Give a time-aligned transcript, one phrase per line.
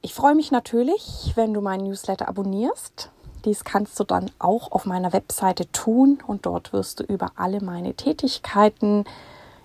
[0.00, 3.10] Ich freue mich natürlich, wenn du meinen Newsletter abonnierst.
[3.44, 7.60] Dies kannst du dann auch auf meiner Webseite tun und dort wirst du über alle
[7.60, 9.04] meine Tätigkeiten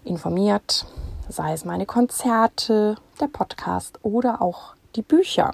[0.04, 0.86] informiert,
[1.30, 5.52] sei es meine Konzerte, der Podcast oder auch die Bücher.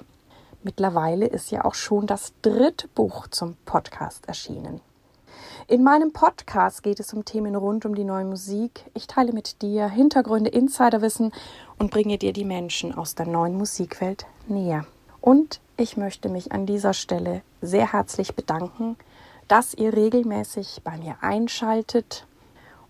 [0.62, 4.80] Mittlerweile ist ja auch schon das dritte Buch zum Podcast erschienen.
[5.70, 8.86] In meinem Podcast geht es um Themen rund um die neue Musik.
[8.94, 11.30] Ich teile mit dir Hintergründe, Insiderwissen
[11.78, 14.86] und bringe dir die Menschen aus der neuen Musikwelt näher.
[15.20, 18.96] Und ich möchte mich an dieser Stelle sehr herzlich bedanken,
[19.46, 22.26] dass ihr regelmäßig bei mir einschaltet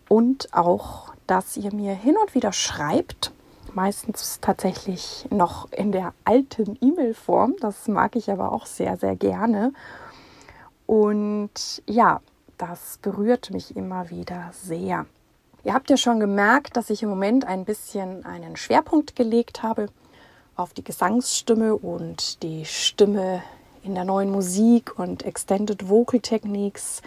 [0.08, 3.32] und auch, dass ihr mir hin und wieder schreibt.
[3.74, 7.56] Meistens tatsächlich noch in der alten E-Mail-Form.
[7.58, 9.72] Das mag ich aber auch sehr, sehr gerne.
[10.86, 12.20] Und ja,
[12.58, 15.06] das berührt mich immer wieder sehr.
[15.64, 19.86] Ihr habt ja schon gemerkt, dass ich im Moment ein bisschen einen Schwerpunkt gelegt habe
[20.56, 23.42] auf die Gesangsstimme und die Stimme
[23.82, 27.00] in der neuen Musik und Extended Vocal Techniques.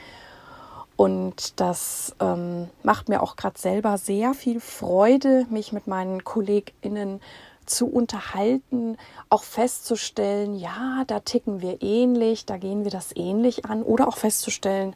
[0.96, 7.20] Und das ähm, macht mir auch gerade selber sehr viel Freude, mich mit meinen KollegInnen
[7.66, 8.98] zu unterhalten,
[9.30, 14.18] auch festzustellen, ja, da ticken wir ähnlich, da gehen wir das ähnlich an oder auch
[14.18, 14.96] festzustellen,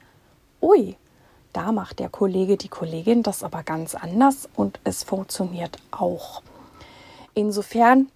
[0.62, 0.96] ui,
[1.54, 6.42] da macht der Kollege, die Kollegin das aber ganz anders und es funktioniert auch.
[7.34, 8.08] Insofern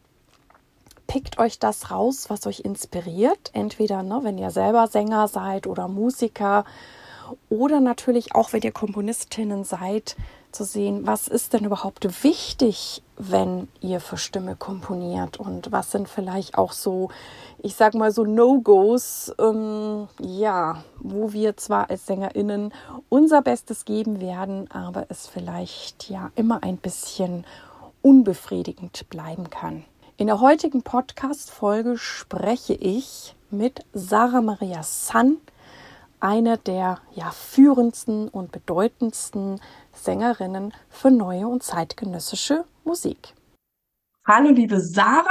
[1.07, 3.49] pickt euch das raus, was euch inspiriert.
[3.53, 6.65] Entweder, ne, wenn ihr selber Sänger seid oder Musiker
[7.49, 10.15] oder natürlich auch, wenn ihr Komponistinnen seid,
[10.51, 16.07] zu sehen, was ist denn überhaupt wichtig, wenn ihr für Stimme komponiert und was sind
[16.07, 17.09] vielleicht auch so,
[17.61, 22.73] ich sag mal so No-Gos, ähm, ja, wo wir zwar als SängerInnen
[23.09, 27.45] unser Bestes geben werden, aber es vielleicht ja immer ein bisschen
[28.01, 29.83] unbefriedigend bleiben kann.
[30.15, 35.37] In der heutigen Podcast-Folge spreche ich mit Sarah Maria San,
[36.19, 39.59] eine der ja, führendsten und bedeutendsten
[39.93, 43.33] Sängerinnen für neue und zeitgenössische Musik.
[44.25, 45.25] Hallo liebe Sarah,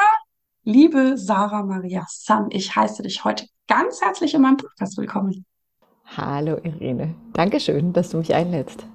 [0.65, 5.44] liebe Sarah Maria San, ich heiße dich heute ganz herzlich in meinem Podcast willkommen.
[6.16, 8.87] Hallo Irene, Dankeschön, dass du mich einlädst.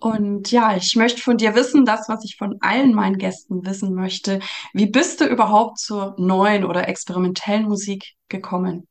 [0.00, 3.94] Und ja, ich möchte von dir wissen, das, was ich von allen meinen Gästen wissen
[3.94, 4.40] möchte.
[4.72, 8.88] Wie bist du überhaupt zur neuen oder experimentellen Musik gekommen?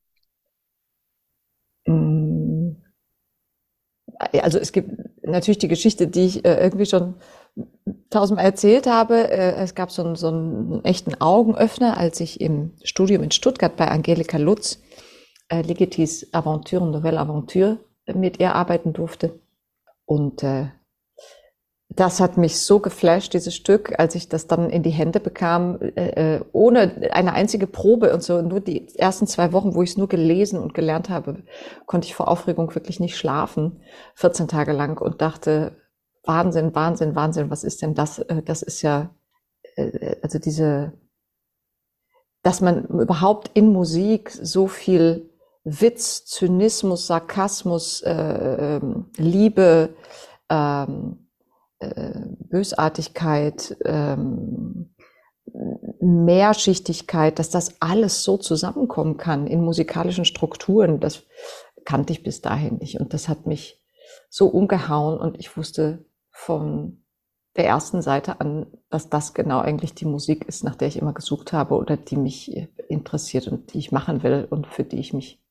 [1.87, 2.75] Mm.
[4.41, 4.91] Also es gibt
[5.23, 7.15] natürlich die Geschichte, die ich äh, irgendwie schon
[8.09, 9.29] tausendmal erzählt habe.
[9.29, 13.75] Äh, es gab so einen, so einen echten Augenöffner, als ich im Studium in Stuttgart
[13.75, 14.81] bei Angelika Lutz
[15.49, 17.79] äh, Legetis Aventure, Nouvelle Aventure
[18.13, 19.39] mit ihr arbeiten durfte.
[20.05, 20.67] Und äh,
[21.89, 25.79] das hat mich so geflasht, dieses Stück, als ich das dann in die Hände bekam,
[25.81, 28.41] äh, äh ohne eine einzige Probe und so.
[28.41, 31.43] Nur die ersten zwei Wochen, wo ich es nur gelesen und gelernt habe,
[31.85, 33.81] konnte ich vor Aufregung wirklich nicht schlafen,
[34.15, 35.77] 14 Tage lang und dachte,
[36.23, 38.19] Wahnsinn, Wahnsinn, Wahnsinn, was ist denn das?
[38.19, 39.15] Äh, das ist ja,
[39.75, 40.91] äh, also diese,
[42.43, 45.29] dass man überhaupt in Musik so viel
[45.63, 48.11] Witz, Zynismus, Sarkasmus, äh,
[48.77, 49.95] ähm, Liebe,
[50.49, 51.26] ähm,
[51.79, 54.95] äh, Bösartigkeit, ähm,
[55.99, 61.23] Mehrschichtigkeit, dass das alles so zusammenkommen kann in musikalischen Strukturen, das
[61.85, 62.99] kannte ich bis dahin nicht.
[62.99, 63.81] Und das hat mich
[64.29, 67.03] so umgehauen und ich wusste von
[67.55, 71.13] der ersten Seite an, dass das genau eigentlich die Musik ist, nach der ich immer
[71.13, 72.55] gesucht habe oder die mich
[72.87, 75.41] interessiert und die ich machen will und für die ich mich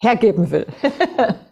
[0.00, 0.66] hergeben will.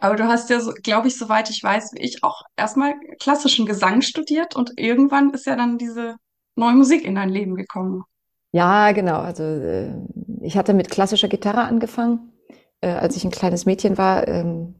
[0.00, 4.02] Aber du hast ja, glaube ich, soweit ich weiß, wie ich auch erstmal klassischen Gesang
[4.02, 6.16] studiert und irgendwann ist ja dann diese
[6.54, 8.04] neue Musik in dein Leben gekommen.
[8.52, 9.18] Ja, genau.
[9.20, 9.92] Also äh,
[10.40, 12.32] ich hatte mit klassischer Gitarre angefangen,
[12.80, 14.28] äh, als ich ein kleines Mädchen war.
[14.28, 14.74] Ähm,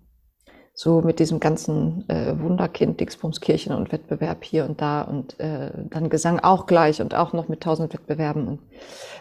[0.79, 6.39] so mit diesem ganzen äh, Wunderkind, Dixbumskirchen und Wettbewerb hier und da und dann Gesang
[6.41, 8.47] auch gleich und auch noch mit tausend Wettbewerben.
[8.47, 8.61] Und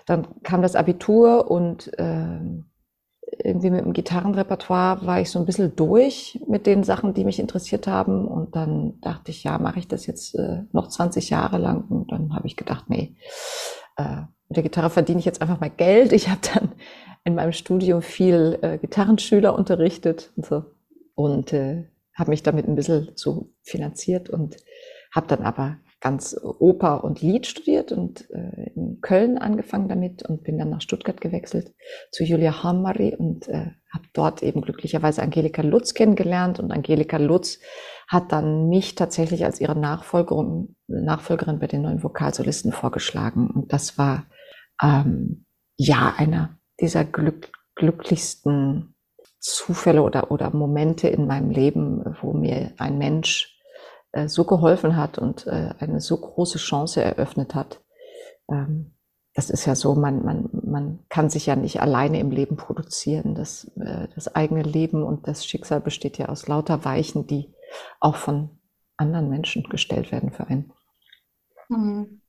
[0.06, 2.42] dann kam das Abitur und äh,
[3.44, 7.40] irgendwie mit dem Gitarrenrepertoire war ich so ein bisschen durch mit den Sachen, die mich
[7.40, 8.28] interessiert haben.
[8.28, 11.86] Und dann dachte ich, ja, mache ich das jetzt äh, noch 20 Jahre lang.
[11.90, 13.16] Und dann habe ich gedacht, nee,
[13.98, 16.12] äh, mit der Gitarre verdiene ich jetzt einfach mal Geld.
[16.12, 16.72] Ich habe dann
[17.24, 20.66] in meinem Studium viel äh, Gitarrenschüler unterrichtet und so.
[21.16, 24.58] Und äh, habe mich damit ein bisschen so finanziert und
[25.14, 30.44] habe dann aber ganz Oper und Lied studiert und äh, in Köln angefangen damit und
[30.44, 31.74] bin dann nach Stuttgart gewechselt
[32.12, 36.60] zu Julia Hammari und äh, habe dort eben glücklicherweise Angelika Lutz kennengelernt.
[36.60, 37.58] Und Angelika Lutz
[38.08, 43.50] hat dann mich tatsächlich als ihre Nachfolgerin, Nachfolgerin bei den neuen Vokalsolisten vorgeschlagen.
[43.50, 44.28] Und das war
[44.84, 48.94] ähm, ja einer dieser glück, glücklichsten
[49.40, 53.55] Zufälle oder, oder Momente in meinem Leben, wo mir ein Mensch
[54.16, 57.82] äh, so geholfen hat und äh, eine so große Chance eröffnet hat.
[58.50, 58.94] Ähm,
[59.34, 63.36] das ist ja so, man, man, man kann sich ja nicht alleine im Leben produzieren.
[63.36, 67.54] Das, äh, das eigene Leben und das Schicksal besteht ja aus lauter Weichen, die
[68.00, 68.52] auch von
[68.96, 70.72] anderen Menschen gestellt werden für einen.
[71.68, 72.22] Mhm.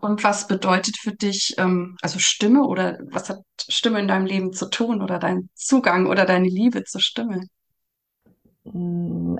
[0.00, 4.52] Und was bedeutet für dich, ähm, also Stimme oder was hat Stimme in deinem Leben
[4.52, 7.48] zu tun oder dein Zugang oder deine Liebe zur Stimme?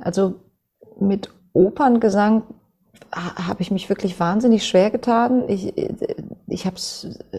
[0.02, 0.40] Also
[0.98, 2.42] mit Operngesang
[3.12, 5.48] habe ich mich wirklich wahnsinnig schwer getan.
[5.48, 5.74] Ich,
[6.46, 7.38] ich habe es äh,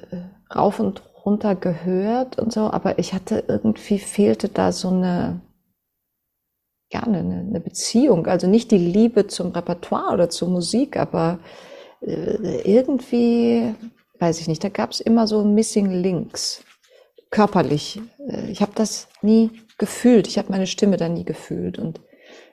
[0.53, 5.41] rauf und runter gehört und so, aber ich hatte irgendwie fehlte da so eine,
[6.91, 8.27] ja, eine, eine Beziehung.
[8.27, 11.39] Also nicht die Liebe zum Repertoire oder zur Musik, aber
[12.01, 13.73] äh, irgendwie,
[14.19, 16.63] weiß ich nicht, da gab es immer so Missing Links,
[17.31, 18.01] körperlich.
[18.27, 20.27] Äh, ich habe das nie gefühlt.
[20.27, 21.99] Ich habe meine Stimme da nie gefühlt und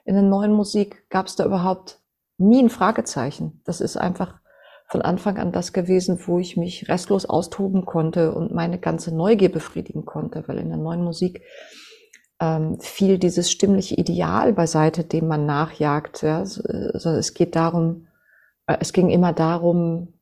[0.05, 1.99] in der neuen Musik gab es da überhaupt
[2.37, 3.61] nie ein Fragezeichen.
[3.65, 4.39] Das ist einfach
[4.87, 9.49] von Anfang an das gewesen, wo ich mich restlos austoben konnte und meine ganze Neugier
[9.49, 11.43] befriedigen konnte, weil in der neuen Musik
[12.41, 16.23] ähm, fiel dieses stimmliche Ideal beiseite, dem man nachjagt.
[16.23, 16.39] Ja?
[16.39, 18.07] Also es geht darum,
[18.67, 20.13] äh, es ging immer darum,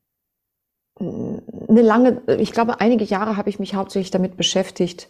[0.99, 5.09] eine lange, ich glaube, einige Jahre habe ich mich hauptsächlich damit beschäftigt,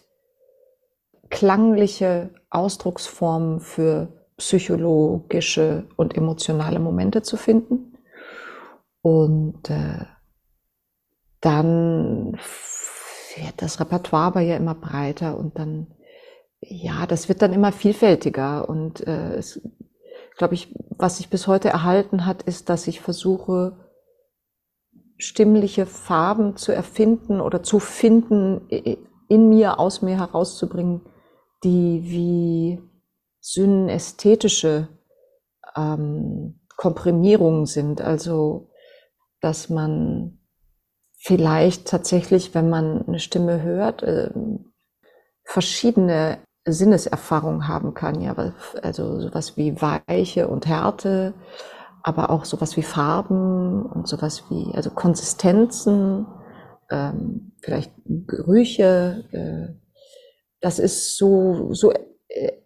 [1.30, 7.98] klangliche Ausdrucksformen für psychologische und emotionale Momente zu finden.
[9.02, 10.06] Und äh,
[11.42, 12.32] dann
[13.36, 15.88] wird das Repertoire aber ja immer breiter und dann,
[16.60, 18.66] ja, das wird dann immer vielfältiger.
[18.68, 19.60] Und äh, es,
[20.38, 23.76] glaube ich, was sich bis heute erhalten hat, ist, dass ich versuche,
[25.18, 28.68] stimmliche Farben zu erfinden oder zu finden,
[29.28, 31.02] in mir, aus mir herauszubringen,
[31.62, 32.89] die wie
[33.40, 34.88] synästhetische
[35.76, 38.00] ähm, Komprimierungen sind.
[38.00, 38.70] Also,
[39.40, 40.38] dass man
[41.16, 44.30] vielleicht tatsächlich, wenn man eine Stimme hört, äh,
[45.44, 48.20] verschiedene Sinneserfahrungen haben kann.
[48.20, 48.34] Ja,
[48.82, 51.34] also sowas wie Weiche und Härte,
[52.02, 56.26] aber auch sowas wie Farben und sowas wie, also Konsistenzen,
[56.90, 59.24] ähm, vielleicht Gerüche.
[59.32, 59.74] Äh,
[60.60, 61.92] das ist so, so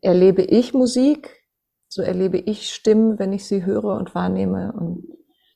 [0.01, 1.43] erlebe ich Musik,
[1.89, 4.73] so erlebe ich Stimmen, wenn ich sie höre und wahrnehme.
[4.73, 5.07] Und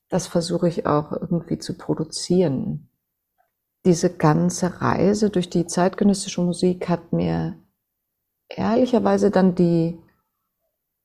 [0.09, 2.91] das versuche ich auch irgendwie zu produzieren.
[3.85, 7.59] Diese ganze Reise durch die zeitgenössische Musik hat mir
[8.49, 9.99] ehrlicherweise dann die,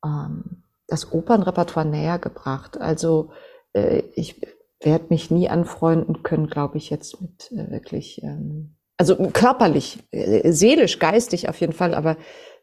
[0.03, 2.79] ähm, das Opernrepertoire näher gebracht.
[2.79, 3.31] Also
[3.73, 4.41] äh, ich
[4.81, 10.51] werde mich nie anfreunden können, glaube ich, jetzt mit äh, wirklich, ähm, also körperlich, äh,
[10.51, 12.17] seelisch, geistig auf jeden Fall, aber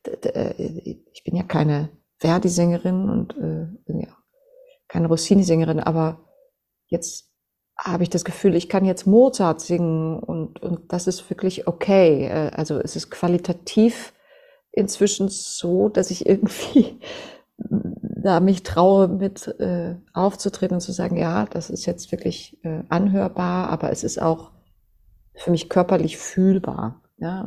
[0.06, 0.54] äh,
[1.12, 4.16] ich bin ja keine Verdi-Sängerin und äh, ja
[4.90, 6.18] keine Rossini-Sängerin, aber
[6.88, 7.30] jetzt
[7.78, 12.26] habe ich das Gefühl, ich kann jetzt Mozart singen und, und das ist wirklich okay.
[12.26, 14.12] Äh, also es ist qualitativ
[14.72, 16.98] inzwischen so, dass ich irgendwie
[17.56, 22.82] da mich traue, mit äh, aufzutreten und zu sagen, ja, das ist jetzt wirklich äh,
[22.88, 24.50] anhörbar, aber es ist auch
[25.34, 27.02] für mich körperlich fühlbar.
[27.18, 27.46] Ja,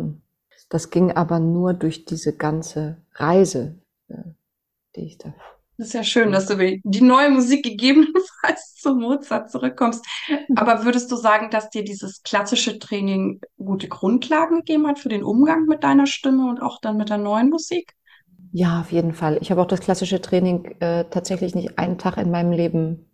[0.69, 3.79] das ging aber nur durch diese ganze Reise,
[4.95, 5.33] die ich da.
[5.77, 10.05] Das ist ja schön, dass du die neue Musik gegebenenfalls zu Mozart zurückkommst.
[10.55, 15.23] Aber würdest du sagen, dass dir dieses klassische Training gute Grundlagen gegeben hat für den
[15.23, 17.95] Umgang mit deiner Stimme und auch dann mit der neuen Musik?
[18.51, 19.39] Ja, auf jeden Fall.
[19.41, 23.09] Ich habe auch das klassische Training äh, tatsächlich nicht einen Tag in meinem Leben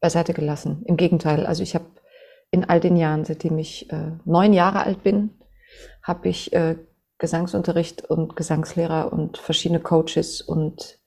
[0.00, 0.82] beiseite gelassen.
[0.86, 1.46] Im Gegenteil.
[1.46, 1.86] Also ich habe
[2.52, 5.30] in all den Jahren, seitdem ich äh, neun Jahre alt bin,
[6.02, 6.76] habe ich äh,
[7.18, 11.00] Gesangsunterricht und Gesangslehrer und verschiedene Coaches und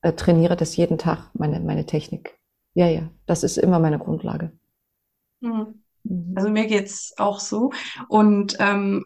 [0.00, 2.38] äh, trainiere das jeden Tag, meine, meine Technik.
[2.72, 4.52] Ja, ja, das ist immer meine Grundlage.
[5.40, 5.82] Mhm.
[6.02, 6.32] mhm.
[6.34, 7.72] Also mir geht's auch so.
[8.08, 9.04] Und ähm,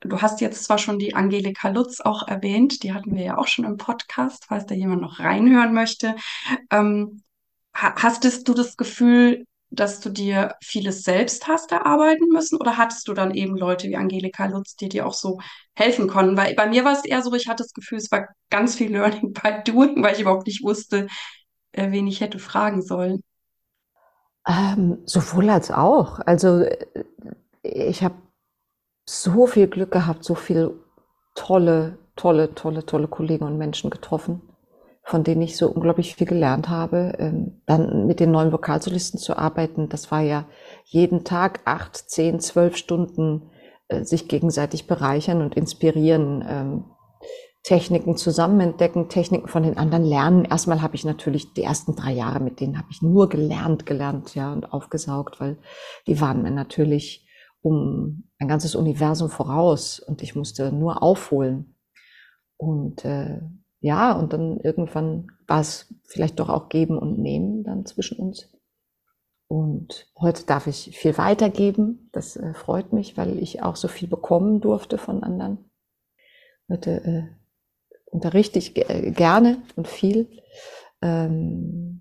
[0.00, 3.46] du hast jetzt zwar schon die Angelika Lutz auch erwähnt, die hatten wir ja auch
[3.46, 6.16] schon im Podcast, falls da jemand noch reinhören möchte.
[6.70, 7.22] Ähm,
[7.74, 13.14] Hastest du das Gefühl, dass du dir vieles selbst hast erarbeiten müssen oder hattest du
[13.14, 15.38] dann eben Leute wie Angelika Lutz, die dir auch so
[15.74, 16.36] helfen konnten?
[16.36, 18.90] Weil bei mir war es eher so, ich hatte das Gefühl, es war ganz viel
[18.92, 21.08] Learning by Doing, weil ich überhaupt nicht wusste,
[21.72, 23.22] äh, wen ich hätte fragen sollen.
[24.46, 26.20] Ähm, sowohl als auch.
[26.20, 26.84] Also äh,
[27.62, 28.14] ich habe
[29.04, 30.74] so viel Glück gehabt, so viele
[31.34, 34.47] tolle, tolle, tolle, tolle Kollegen und Menschen getroffen
[35.08, 37.14] von denen ich so unglaublich viel gelernt habe.
[37.18, 40.46] Ähm, dann mit den neuen Vokalsolisten zu arbeiten, das war ja
[40.84, 43.50] jeden Tag acht, zehn, zwölf Stunden
[43.88, 46.84] äh, sich gegenseitig bereichern und inspirieren, ähm,
[47.62, 50.44] Techniken zusammen entdecken, Techniken von den anderen lernen.
[50.44, 54.34] Erstmal habe ich natürlich die ersten drei Jahre mit denen habe ich nur gelernt, gelernt,
[54.34, 55.56] ja, und aufgesaugt, weil
[56.06, 57.26] die waren mir natürlich
[57.62, 61.76] um ein ganzes Universum voraus und ich musste nur aufholen.
[62.58, 63.40] Und äh,
[63.80, 68.48] ja, und dann irgendwann war es vielleicht doch auch geben und nehmen dann zwischen uns.
[69.46, 72.10] Und heute darf ich viel weitergeben.
[72.12, 75.70] Das äh, freut mich, weil ich auch so viel bekommen durfte von anderen.
[76.68, 77.22] Heute äh,
[78.10, 80.28] unterrichte ich äh, gerne und viel.
[81.00, 82.00] Ähm,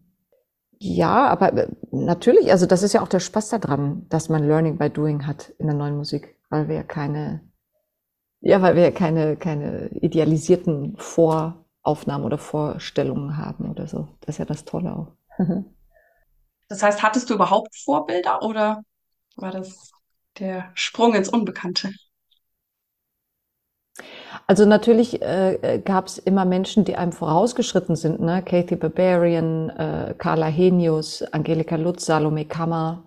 [0.80, 4.78] ja, aber äh, natürlich, also das ist ja auch der Spaß daran, dass man Learning
[4.78, 7.42] by Doing hat in der neuen Musik, weil wir ja keine,
[8.42, 14.10] ja, weil wir ja keine, keine idealisierten Vor- Aufnahmen oder Vorstellungen haben oder so.
[14.22, 15.12] Das ist ja das Tolle auch.
[16.68, 18.84] das heißt, hattest du überhaupt Vorbilder oder
[19.36, 19.92] war das
[20.38, 21.92] der Sprung ins Unbekannte?
[24.46, 28.44] Also natürlich äh, gab es immer Menschen, die einem vorausgeschritten sind, ne?
[28.44, 33.04] Kathy Barbarian, äh, Carla Henius, Angelika Lutz, Salome Kammer.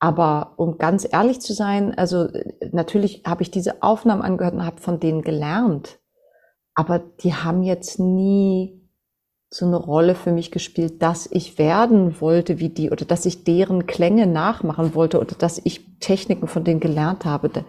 [0.00, 4.66] Aber um ganz ehrlich zu sein, also äh, natürlich habe ich diese Aufnahmen angehört und
[4.66, 5.98] habe von denen gelernt
[6.74, 8.80] aber die haben jetzt nie
[9.54, 13.44] so eine Rolle für mich gespielt, dass ich werden wollte wie die oder dass ich
[13.44, 17.64] deren Klänge nachmachen wollte oder dass ich Techniken von denen gelernt habe,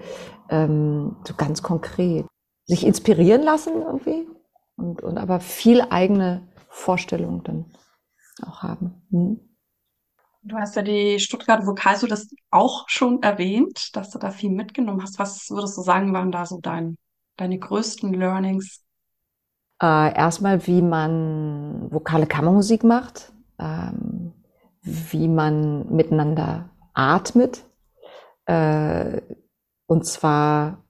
[0.49, 2.25] ähm, so ganz konkret.
[2.67, 4.27] Sich inspirieren lassen irgendwie
[4.75, 7.65] und, und aber viel eigene Vorstellungen dann
[8.41, 9.03] auch haben.
[9.11, 9.39] Hm.
[10.41, 15.03] Du hast ja die Stuttgart Vokalso das auch schon erwähnt, dass du da viel mitgenommen
[15.03, 15.19] hast.
[15.19, 16.97] Was würdest du sagen, waren da so dein,
[17.35, 18.84] deine größten Learnings
[19.81, 24.33] äh, erstmal, wie man vokale Kammermusik macht, ähm,
[24.81, 27.65] wie man miteinander atmet.
[28.45, 29.21] Äh,
[29.87, 30.83] und zwar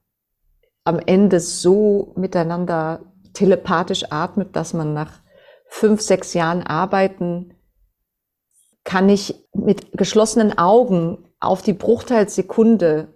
[0.84, 3.00] am Ende so miteinander
[3.32, 5.20] telepathisch atmet, dass man nach
[5.66, 7.54] fünf, sechs Jahren Arbeiten
[8.84, 13.08] kann ich mit geschlossenen Augen auf die Bruchteilsekunde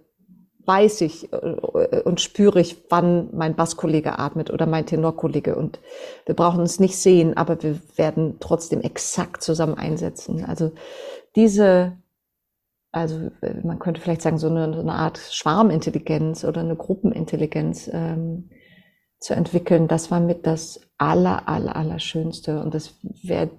[0.71, 5.55] weiß ich äh, und spüre ich, wann mein Basskollege atmet oder mein Tenorkollege.
[5.55, 5.79] Und
[6.25, 10.45] wir brauchen uns nicht sehen, aber wir werden trotzdem exakt zusammen einsetzen.
[10.45, 10.71] Also
[11.35, 11.97] diese,
[12.93, 13.31] also
[13.63, 18.49] man könnte vielleicht sagen, so eine, so eine Art Schwarmintelligenz oder eine Gruppenintelligenz ähm,
[19.19, 22.61] zu entwickeln, das war mit das aller, aller, aller Schönste.
[22.61, 23.51] Und das werde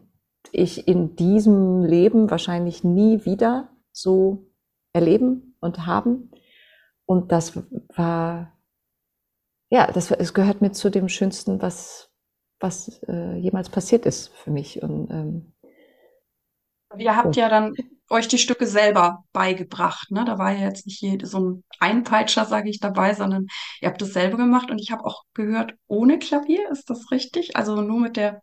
[0.51, 4.47] ich in diesem Leben wahrscheinlich nie wieder so
[4.95, 6.31] erleben und haben.
[7.07, 7.57] Und das
[7.95, 8.53] war,
[9.71, 12.11] ja, das, es gehört mit zu dem Schönsten, was,
[12.61, 14.83] was äh, jemals passiert ist für mich.
[14.83, 15.53] Und, ähm,
[16.97, 17.41] Ihr habt oh.
[17.41, 17.75] ja dann
[18.11, 20.11] euch die Stücke selber beigebracht.
[20.11, 20.25] Ne?
[20.25, 23.47] Da war ja jetzt nicht jede, so ein Einpeitscher, sage ich, dabei, sondern
[23.81, 24.71] ihr habt es selber gemacht.
[24.71, 27.57] Und ich habe auch gehört, ohne Klavier, ist das richtig?
[27.57, 28.43] Also nur mit der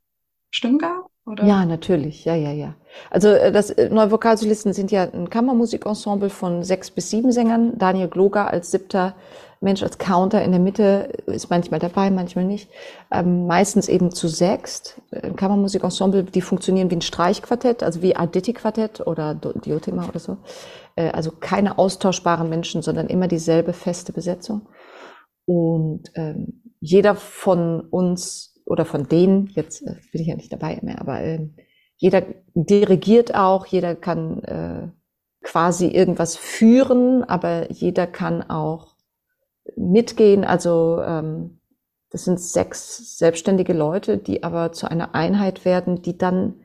[0.49, 1.03] Stimmgabel?
[1.29, 1.45] Oder?
[1.45, 2.73] Ja, natürlich, ja, ja, ja.
[3.11, 7.77] Also äh, das äh, Neue Vokalsolisten sind ja ein Kammermusikensemble von sechs bis sieben Sängern.
[7.77, 9.15] Daniel Gloger als siebter
[9.61, 12.69] Mensch als Counter in der Mitte ist manchmal dabei, manchmal nicht.
[13.11, 15.01] Ähm, meistens eben zu sechst.
[15.11, 20.37] Ein Kammermusikensemble, die funktionieren wie ein Streichquartett, also wie Arditi-Quartett oder Diotima oder so.
[20.95, 24.67] Äh, also keine austauschbaren Menschen, sondern immer dieselbe feste Besetzung.
[25.45, 30.79] Und ähm, jeder von uns oder von denen, jetzt äh, bin ich ja nicht dabei
[30.81, 31.49] mehr, aber äh,
[31.97, 32.23] jeder
[32.53, 34.87] dirigiert auch, jeder kann äh,
[35.43, 38.95] quasi irgendwas führen, aber jeder kann auch
[39.75, 40.45] mitgehen.
[40.45, 41.59] Also ähm,
[42.11, 46.61] das sind sechs selbstständige Leute, die aber zu einer Einheit werden, die dann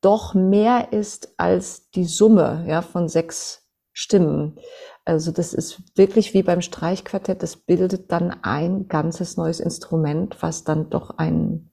[0.00, 4.58] doch mehr ist als die Summe ja, von sechs Stimmen.
[5.04, 10.62] Also das ist wirklich wie beim Streichquartett, das bildet dann ein ganzes neues Instrument, was
[10.62, 11.72] dann doch ein,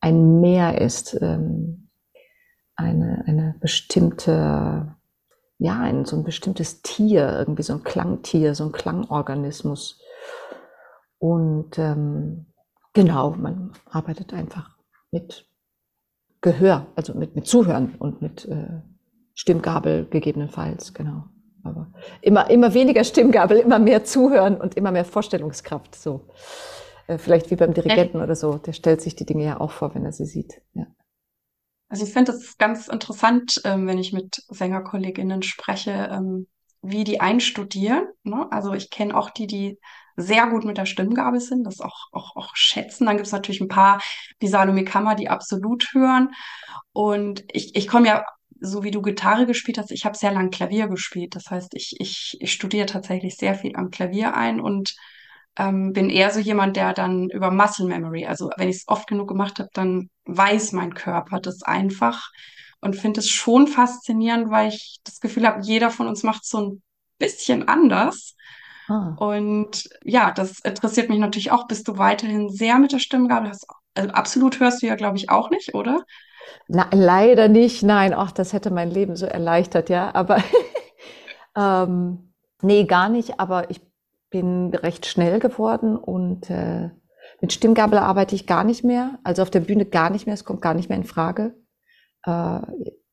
[0.00, 1.90] ein Mehr ist, ähm,
[2.76, 4.94] eine, eine bestimmte,
[5.58, 10.00] ja, ein, so ein bestimmtes Tier, irgendwie so ein Klangtier, so ein Klangorganismus.
[11.18, 12.46] Und ähm,
[12.92, 14.76] genau, man arbeitet einfach
[15.10, 15.48] mit
[16.40, 18.82] Gehör, also mit, mit Zuhören und mit äh,
[19.34, 21.24] Stimmgabel gegebenenfalls, genau.
[21.64, 21.88] Aber
[22.20, 25.94] immer, immer weniger Stimmgabel, immer mehr Zuhören und immer mehr Vorstellungskraft.
[25.94, 26.28] So.
[27.06, 28.58] Äh, vielleicht wie beim Dirigenten oder so.
[28.58, 30.60] Der stellt sich die Dinge ja auch vor, wenn er sie sieht.
[30.74, 30.86] Ja.
[31.88, 36.46] Also ich finde es ganz interessant, ähm, wenn ich mit Sängerkolleginnen spreche, ähm,
[36.80, 38.06] wie die einstudieren.
[38.24, 38.50] Ne?
[38.50, 39.78] Also ich kenne auch die, die
[40.16, 43.06] sehr gut mit der Stimmgabel sind, das auch, auch, auch schätzen.
[43.06, 44.00] Dann gibt es natürlich ein paar,
[44.40, 46.30] wie Salome Kammer, die absolut hören.
[46.92, 48.24] Und ich, ich komme ja,
[48.62, 51.34] so wie du Gitarre gespielt hast, ich habe sehr lang Klavier gespielt.
[51.34, 54.94] Das heißt, ich, ich, ich studiere tatsächlich sehr viel am Klavier ein und
[55.56, 59.06] ähm, bin eher so jemand, der dann über Muscle Memory, also wenn ich es oft
[59.06, 62.30] genug gemacht habe, dann weiß mein Körper das einfach
[62.80, 66.58] und finde es schon faszinierend, weil ich das Gefühl habe, jeder von uns macht so
[66.58, 66.82] ein
[67.18, 68.34] bisschen anders.
[68.88, 69.14] Ah.
[69.18, 71.66] Und ja, das interessiert mich natürlich auch.
[71.66, 73.50] Bist du weiterhin sehr mit der Stimmgabel?
[73.50, 76.04] Hast, also absolut hörst du ja, glaube ich, auch nicht, oder?
[76.68, 77.82] Na, leider nicht.
[77.82, 80.14] Nein, ach, das hätte mein Leben so erleichtert, ja.
[80.14, 80.38] Aber
[81.56, 82.32] ähm,
[82.62, 83.40] nee, gar nicht.
[83.40, 83.80] Aber ich
[84.30, 86.90] bin recht schnell geworden und äh,
[87.40, 89.18] mit Stimmgabel arbeite ich gar nicht mehr.
[89.24, 90.34] Also auf der Bühne gar nicht mehr.
[90.34, 91.54] Es kommt gar nicht mehr in Frage.
[92.24, 92.60] Äh,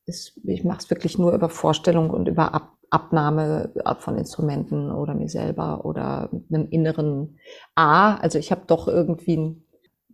[0.06, 5.14] ist, ich mache es wirklich nur über Vorstellung und über Ab Abnahme von Instrumenten oder
[5.14, 7.38] mir selber oder mit einem inneren
[7.76, 8.16] A.
[8.16, 9.64] Also ich habe doch irgendwie ein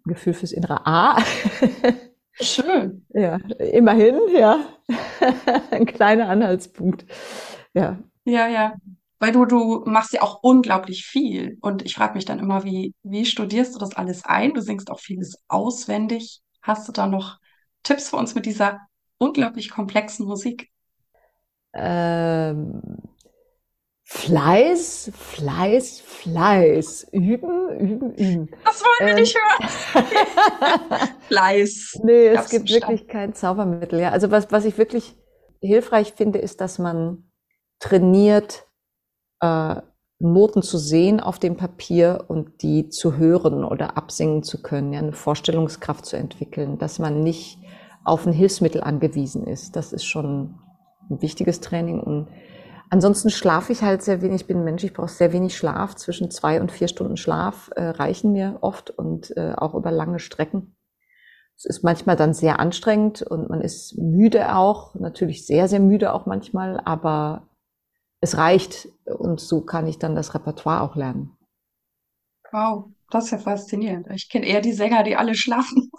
[0.05, 1.17] Gefühl fürs innere A.
[2.41, 3.07] Schön.
[3.15, 4.67] Ja, immerhin, ja.
[5.71, 7.07] ein kleiner Anhaltspunkt.
[7.75, 7.99] Ja.
[8.25, 8.75] Ja, ja.
[9.19, 11.57] Weil du, du machst ja auch unglaublich viel.
[11.63, 14.53] Und ich frage mich dann immer, wie, wie studierst du das alles ein?
[14.53, 16.41] Du singst auch vieles auswendig.
[16.61, 17.39] Hast du da noch
[17.83, 18.81] Tipps für uns mit dieser
[19.19, 20.71] unglaublich komplexen Musik?
[21.73, 22.83] Ähm,
[24.09, 27.09] Fleiß, Fleiß, Fleiß.
[27.11, 28.51] Üben, üben, üben.
[28.65, 31.09] Das wollen wir ähm, nicht hören.
[31.27, 32.01] Fleiß.
[32.05, 33.99] Nee, es gibt wirklich kein Zaubermittel.
[33.99, 34.11] Ja.
[34.11, 35.17] Also was, was ich wirklich
[35.61, 37.33] hilfreich finde, ist, dass man
[37.81, 38.69] trainiert,
[39.41, 39.83] äh,
[40.21, 45.01] Noten zu sehen auf dem Papier und die zu hören oder absingen zu können, ja,
[45.01, 47.59] eine Vorstellungskraft zu entwickeln, dass man nicht
[48.05, 49.75] auf ein Hilfsmittel angewiesen ist.
[49.75, 50.61] Das ist schon
[51.11, 51.99] ein wichtiges Training.
[51.99, 52.29] Und
[52.91, 54.43] ansonsten schlafe ich halt sehr wenig.
[54.43, 55.95] Ich bin ein Mensch, ich brauche sehr wenig Schlaf.
[55.95, 60.19] Zwischen zwei und vier Stunden Schlaf äh, reichen mir oft und äh, auch über lange
[60.19, 60.77] Strecken.
[61.57, 66.13] Es ist manchmal dann sehr anstrengend und man ist müde auch, natürlich sehr, sehr müde
[66.13, 67.49] auch manchmal, aber
[68.21, 71.37] es reicht und so kann ich dann das Repertoire auch lernen.
[72.53, 74.09] Wow, das ist ja faszinierend.
[74.11, 75.91] Ich kenne eher die Sänger, die alle schlafen.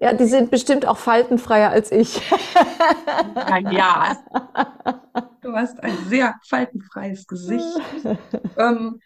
[0.00, 2.20] Ja, die sind bestimmt auch faltenfreier als ich.
[3.36, 4.16] Ja, ja.
[5.42, 7.64] Du hast ein sehr faltenfreies Gesicht.
[8.58, 9.00] ähm,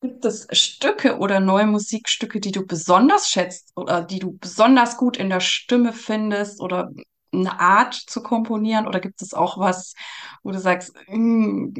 [0.00, 5.16] gibt es Stücke oder neue Musikstücke, die du besonders schätzt oder die du besonders gut
[5.16, 6.90] in der Stimme findest oder
[7.32, 8.86] eine Art zu komponieren?
[8.86, 9.94] Oder gibt es auch was,
[10.42, 11.74] wo du sagst, hm,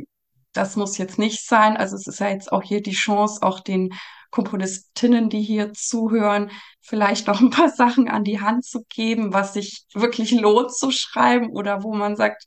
[0.53, 1.77] das muss jetzt nicht sein?
[1.77, 3.95] Also es ist ja jetzt auch hier die Chance, auch den
[4.31, 9.55] Komponistinnen, die hier zuhören, vielleicht noch ein paar Sachen an die Hand zu geben, was
[9.55, 12.45] sich wirklich lohnt zu schreiben oder wo man sagt,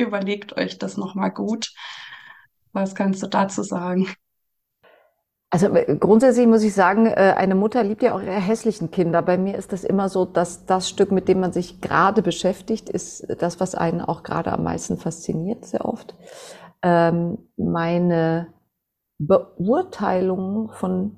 [0.00, 1.72] überlegt euch das nochmal gut.
[2.72, 4.08] Was kannst du dazu sagen?
[5.50, 9.20] Also äh, grundsätzlich muss ich sagen, äh, eine Mutter liebt ja auch ihre hässlichen Kinder.
[9.20, 12.88] Bei mir ist das immer so, dass das Stück, mit dem man sich gerade beschäftigt,
[12.88, 16.14] ist das, was einen auch gerade am meisten fasziniert, sehr oft.
[16.82, 18.46] Ähm, meine
[19.18, 21.16] Beurteilung von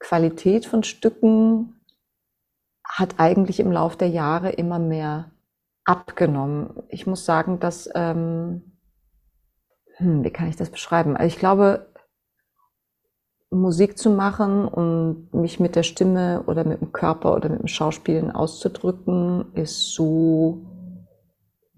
[0.00, 1.80] Qualität von Stücken
[2.86, 5.30] hat eigentlich im Laufe der Jahre immer mehr
[5.84, 6.82] abgenommen.
[6.88, 8.78] Ich muss sagen, dass, ähm,
[9.96, 11.16] hm, wie kann ich das beschreiben?
[11.16, 11.86] Also ich glaube,
[13.50, 17.68] Musik zu machen und mich mit der Stimme oder mit dem Körper oder mit dem
[17.68, 20.66] Schauspielen auszudrücken, ist so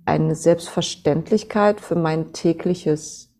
[0.04, 3.34] eine Selbstverständlichkeit für mein tägliches,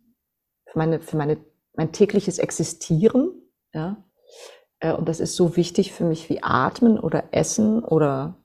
[0.66, 1.38] für meine, für meine,
[1.74, 3.31] mein tägliches Existieren,
[3.72, 4.05] ja.
[4.81, 8.37] Äh, und das ist so wichtig für mich wie Atmen oder Essen oder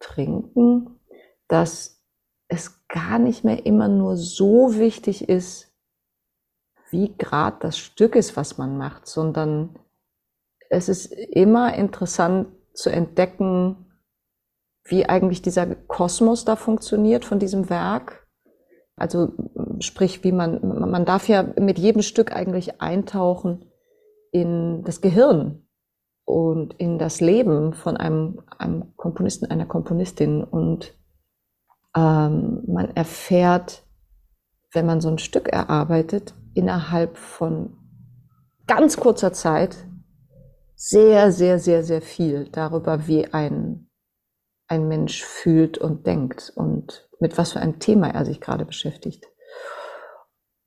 [0.00, 1.00] Trinken,
[1.48, 2.02] dass
[2.48, 5.74] es gar nicht mehr immer nur so wichtig ist,
[6.90, 9.78] wie gerade das Stück ist, was man macht, sondern
[10.70, 13.86] es ist immer interessant zu entdecken,
[14.84, 18.26] wie eigentlich dieser Kosmos da funktioniert von diesem Werk.
[18.96, 19.32] Also
[19.80, 23.70] sprich, wie man, man darf ja mit jedem Stück eigentlich eintauchen
[24.32, 25.67] in das Gehirn
[26.28, 30.44] und in das Leben von einem, einem Komponisten, einer Komponistin.
[30.44, 30.94] Und
[31.96, 33.82] ähm, man erfährt,
[34.74, 37.78] wenn man so ein Stück erarbeitet, innerhalb von
[38.66, 39.78] ganz kurzer Zeit
[40.74, 43.88] sehr, sehr, sehr, sehr viel darüber, wie ein,
[44.66, 49.26] ein Mensch fühlt und denkt und mit was für einem Thema er sich gerade beschäftigt.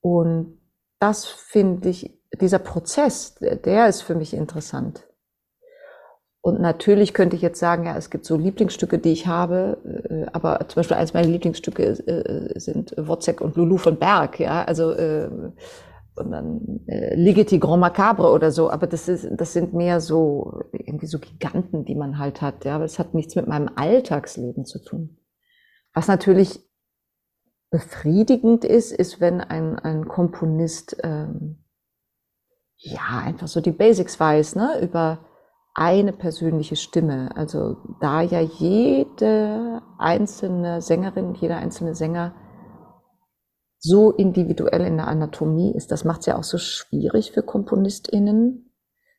[0.00, 0.60] Und
[0.98, 5.06] das finde ich, dieser Prozess, der ist für mich interessant.
[6.44, 9.78] Und natürlich könnte ich jetzt sagen, ja, es gibt so Lieblingsstücke, die ich habe,
[10.10, 14.64] äh, aber zum Beispiel eins meiner Lieblingsstücke äh, sind Wozzeck und Lulu von Berg, ja,
[14.64, 15.30] also äh,
[16.16, 20.60] und dann äh, Ligeti Grand Macabre oder so, aber das ist, das sind mehr so
[20.72, 24.64] irgendwie so Giganten, die man halt hat, ja, aber es hat nichts mit meinem Alltagsleben
[24.64, 25.18] zu tun.
[25.94, 26.58] Was natürlich
[27.70, 31.64] befriedigend ist, ist, wenn ein, ein Komponist ähm,
[32.76, 35.20] ja einfach so die Basics weiß, ne, über
[35.74, 37.30] eine persönliche Stimme.
[37.34, 42.34] Also da ja jede einzelne Sängerin, jeder einzelne Sänger
[43.78, 48.70] so individuell in der Anatomie ist, das macht es ja auch so schwierig für KomponistInnen,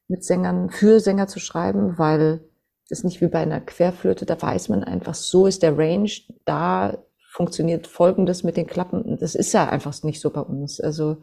[0.07, 2.47] mit Sängern, für Sänger zu schreiben, weil
[2.89, 6.11] es nicht wie bei einer Querflöte, da weiß man einfach, so ist der Range,
[6.45, 6.97] da
[7.31, 9.17] funktioniert Folgendes mit den Klappen.
[9.19, 10.79] Das ist ja einfach nicht so bei uns.
[10.79, 11.17] Also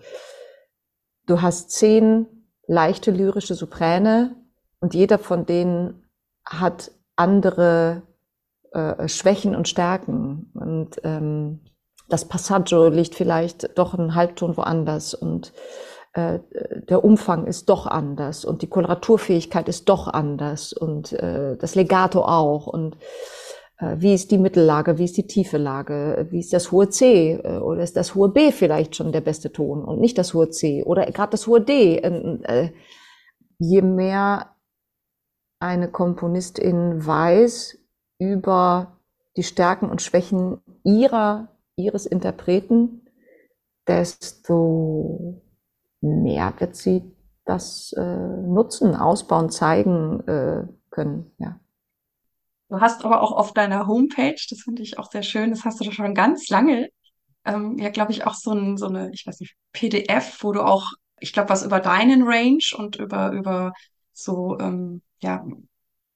[1.26, 2.26] du hast zehn
[2.66, 4.36] leichte lyrische Sopräne,
[4.80, 6.02] und jeder von denen
[6.44, 8.02] hat andere
[8.72, 10.50] äh, Schwächen und Stärken.
[10.54, 11.60] Und ähm,
[12.08, 15.52] das Passaggio liegt vielleicht doch einen Halbton woanders und
[16.12, 16.40] äh,
[16.88, 22.22] der Umfang ist doch anders und die Koloraturfähigkeit ist doch anders und äh, das Legato
[22.22, 22.96] auch und
[23.78, 27.34] äh, wie ist die Mittellage, wie ist die tiefe Lage, wie ist das hohe C
[27.34, 30.50] äh, oder ist das hohe B vielleicht schon der beste Ton und nicht das hohe
[30.50, 31.98] C oder gerade das hohe D.
[31.98, 32.72] Äh,
[33.58, 34.48] je mehr
[35.60, 37.78] eine Komponistin weiß
[38.18, 38.98] über
[39.36, 43.02] die Stärken und Schwächen ihrer, ihres Interpreten,
[43.86, 45.42] desto
[46.00, 51.32] mehr wird sie das äh, nutzen, ausbauen, zeigen äh, können.
[51.38, 51.60] Ja.
[52.68, 55.84] Du hast aber auch auf deiner Homepage, das finde ich auch sehr schön, das hast
[55.84, 56.88] du schon ganz lange,
[57.44, 60.62] ähm, ja, glaube ich, auch so, ein, so eine, ich weiß nicht, PDF, wo du
[60.62, 60.86] auch,
[61.18, 63.72] ich glaube, was über deinen Range und über, über
[64.12, 65.44] so ähm, ja,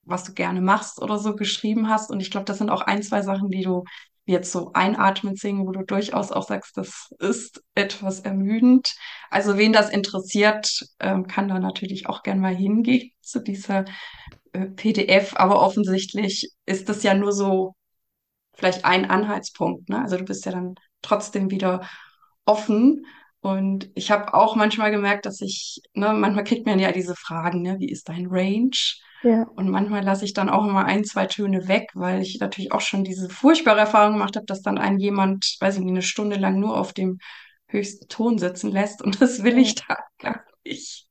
[0.02, 2.10] was du gerne machst oder so geschrieben hast.
[2.10, 3.84] Und ich glaube, das sind auch ein, zwei Sachen, die du
[4.26, 8.94] jetzt so einatmend singen, wo du durchaus auch sagst, das ist etwas ermüdend.
[9.30, 13.84] Also wen das interessiert, ähm, kann da natürlich auch gern mal hingehen zu dieser
[14.52, 15.34] äh, PDF.
[15.36, 17.74] Aber offensichtlich ist das ja nur so
[18.54, 19.88] vielleicht ein Anhaltspunkt.
[19.88, 20.00] Ne?
[20.00, 21.86] Also du bist ja dann trotzdem wieder
[22.46, 23.06] offen.
[23.44, 27.60] Und ich habe auch manchmal gemerkt, dass ich, ne, manchmal kriegt man ja diese Fragen,
[27.60, 28.70] ne, wie ist dein Range?
[29.22, 29.42] Ja.
[29.54, 32.80] Und manchmal lasse ich dann auch immer ein, zwei Töne weg, weil ich natürlich auch
[32.80, 36.36] schon diese furchtbare Erfahrung gemacht habe, dass dann ein jemand, weiß ich nicht, eine Stunde
[36.36, 37.18] lang nur auf dem
[37.66, 39.02] höchsten Ton sitzen lässt.
[39.02, 41.06] Und das will ich da gar nicht.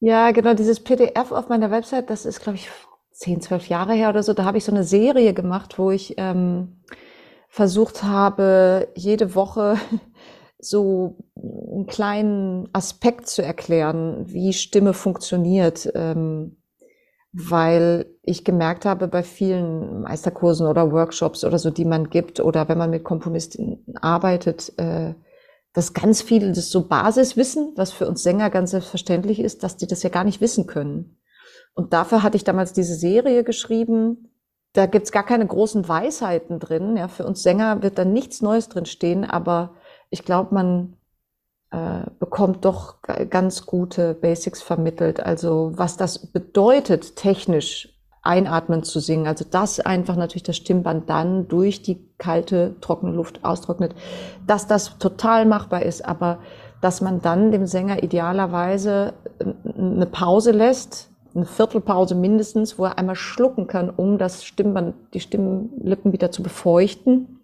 [0.00, 2.68] Ja, genau, dieses PDF auf meiner Website, das ist, glaube ich,
[3.12, 4.32] zehn, zwölf Jahre her oder so.
[4.32, 6.82] Da habe ich so eine Serie gemacht, wo ich ähm,
[7.48, 9.78] versucht habe, jede Woche
[10.68, 16.56] so einen kleinen Aspekt zu erklären, wie Stimme funktioniert, ähm,
[17.32, 22.68] weil ich gemerkt habe bei vielen Meisterkursen oder Workshops oder so, die man gibt oder
[22.68, 25.14] wenn man mit Komponisten arbeitet, äh,
[25.74, 29.86] dass ganz viele das so Basiswissen, was für uns Sänger ganz selbstverständlich ist, dass die
[29.86, 31.18] das ja gar nicht wissen können.
[31.74, 34.32] Und dafür hatte ich damals diese Serie geschrieben.
[34.72, 36.96] Da gibt's gar keine großen Weisheiten drin.
[36.96, 39.74] Ja, für uns Sänger wird da nichts Neues drin stehen, aber
[40.10, 40.96] ich glaube, man
[41.70, 42.96] äh, bekommt doch
[43.30, 45.20] ganz gute Basics vermittelt.
[45.20, 47.92] Also was das bedeutet, technisch
[48.22, 49.26] einatmen zu singen.
[49.26, 53.94] Also dass einfach natürlich das Stimmband dann durch die kalte, trockene Luft austrocknet,
[54.46, 56.40] dass das total machbar ist, aber
[56.80, 59.14] dass man dann dem Sänger idealerweise
[59.64, 65.20] eine Pause lässt, eine Viertelpause mindestens, wo er einmal schlucken kann, um das Stimmband, die
[65.20, 67.35] Stimmlippen wieder zu befeuchten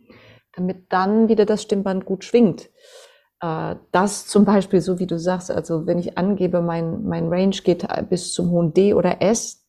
[0.53, 2.71] damit dann wieder das Stimmband gut schwingt.
[3.41, 7.57] Äh, das zum Beispiel, so wie du sagst, also wenn ich angebe, mein, mein Range
[7.57, 9.67] geht bis zum hohen D oder S,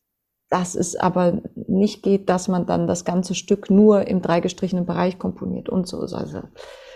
[0.48, 5.18] dass es aber nicht geht, dass man dann das ganze Stück nur im dreigestrichenen Bereich
[5.18, 5.98] komponiert und so.
[5.98, 6.42] Also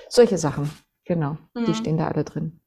[0.08, 0.70] solche Sachen,
[1.04, 1.64] genau, mhm.
[1.64, 2.60] die stehen da alle drin.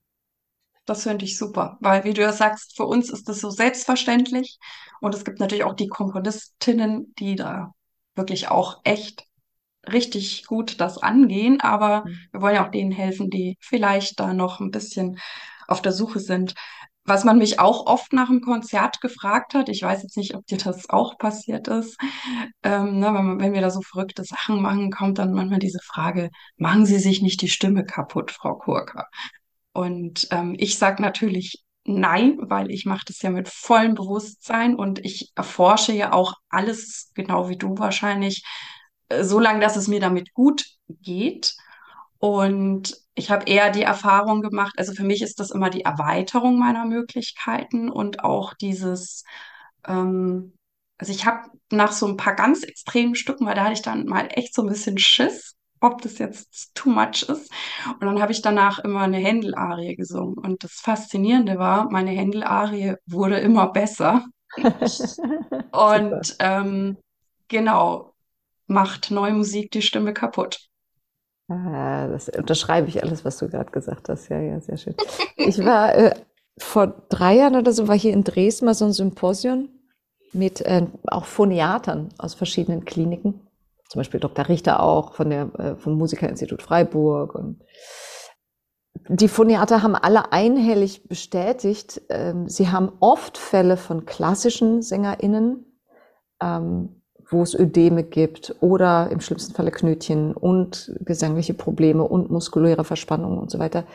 [0.86, 4.60] Das finde ich super, weil wie du ja sagst, für uns ist das so selbstverständlich
[5.00, 7.74] und es gibt natürlich auch die Komponistinnen, die da
[8.16, 9.28] wirklich auch echt
[9.92, 12.20] richtig gut das angehen, aber mhm.
[12.32, 15.20] wir wollen ja auch denen helfen, die vielleicht da noch ein bisschen
[15.68, 16.54] auf der Suche sind.
[17.04, 20.46] Was man mich auch oft nach dem Konzert gefragt hat, ich weiß jetzt nicht, ob
[20.46, 21.98] dir das auch passiert ist,
[22.62, 26.30] ähm, ne, wenn, wenn, wir da so verrückte Sachen machen, kommt dann manchmal diese Frage,
[26.58, 29.08] machen Sie sich nicht die Stimme kaputt, Frau Kurka?
[29.74, 35.04] Und ähm, ich sage natürlich nein, weil ich mache das ja mit vollem Bewusstsein und
[35.04, 38.44] ich erforsche ja auch alles, genau wie du wahrscheinlich,
[39.22, 41.56] so lange, dass es mir damit gut geht.
[42.20, 46.58] Und ich habe eher die Erfahrung gemacht, also für mich ist das immer die Erweiterung
[46.60, 49.24] meiner Möglichkeiten und auch dieses,
[49.88, 50.54] ähm,
[50.98, 54.06] also ich habe nach so ein paar ganz extremen Stücken, weil da hatte ich dann
[54.06, 57.52] mal echt so ein bisschen Schiss, ob das jetzt too much ist.
[57.88, 60.38] Und dann habe ich danach immer eine Händel-Arie gesungen.
[60.38, 64.26] Und das Faszinierende war, meine Händel-Arie wurde immer besser.
[65.72, 66.98] Und ähm,
[67.48, 68.11] genau,
[68.72, 70.68] macht neue Musik die Stimme kaputt.
[71.48, 74.30] Ah, das unterschreibe ich alles, was du gerade gesagt hast.
[74.30, 74.96] Ja, ja, sehr schön.
[75.36, 76.16] Ich war äh,
[76.58, 79.70] vor drei Jahren oder so, war hier in Dresden mal so ein Symposium
[80.34, 83.42] mit äh, auch Phoniatern aus verschiedenen Kliniken.
[83.90, 84.48] Zum Beispiel Dr.
[84.48, 87.36] Richter auch von der, äh, vom Musikerinstitut Freiburg.
[87.36, 87.62] Und
[89.10, 95.66] die Phoniater haben alle einhellig bestätigt, äh, sie haben oft Fälle von klassischen SängerInnen,
[96.42, 97.01] ähm,
[97.32, 103.40] wo es Ödeme gibt oder im schlimmsten Falle Knötchen und gesangliche Probleme und muskuläre Verspannungen
[103.40, 103.86] und so weiter.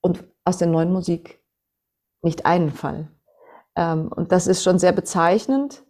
[0.00, 1.40] Und aus der neuen Musik
[2.22, 3.08] nicht einen Fall.
[3.76, 5.84] Ähm, und das ist schon sehr bezeichnend.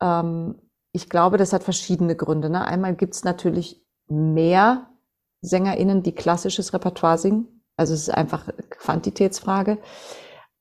[0.00, 0.56] Ähm,
[0.92, 2.50] ich glaube, das hat verschiedene Gründe.
[2.50, 2.64] Ne?
[2.64, 4.90] Einmal gibt es natürlich mehr
[5.40, 7.62] SängerInnen, die klassisches Repertoire singen.
[7.76, 9.78] Also es ist einfach Quantitätsfrage.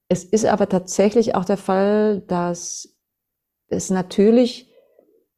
[0.08, 2.98] Es ist aber tatsächlich auch der Fall, dass
[3.67, 4.72] es natürlich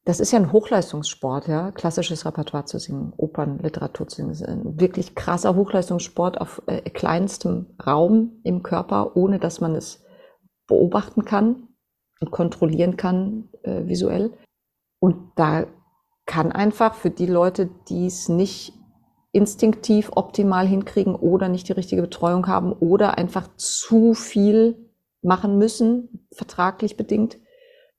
[0.06, 4.30] das ist ja ein Hochleistungssport, ja, klassisches Repertoire zu singen, Opern, Literatur zu singen.
[4.30, 9.76] Das ist ein wirklich krasser Hochleistungssport auf äh, kleinstem Raum im Körper, ohne dass man
[9.76, 10.04] es
[10.68, 11.70] beobachten kann
[12.22, 14.32] und kontrollieren kann äh, visuell.
[15.00, 15.66] Und da
[16.28, 18.74] kann einfach für die Leute, die es nicht
[19.32, 24.92] instinktiv optimal hinkriegen oder nicht die richtige Betreuung haben oder einfach zu viel
[25.24, 27.38] machen müssen, vertraglich bedingt,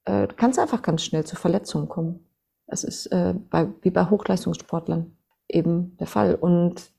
[0.06, 2.26] äh, kann es einfach ganz schnell zu Verletzungen kommen.
[2.66, 5.16] Das ist äh, bei, wie bei Hochleistungssportlern
[5.48, 6.34] eben der Fall.
[6.34, 6.90] Und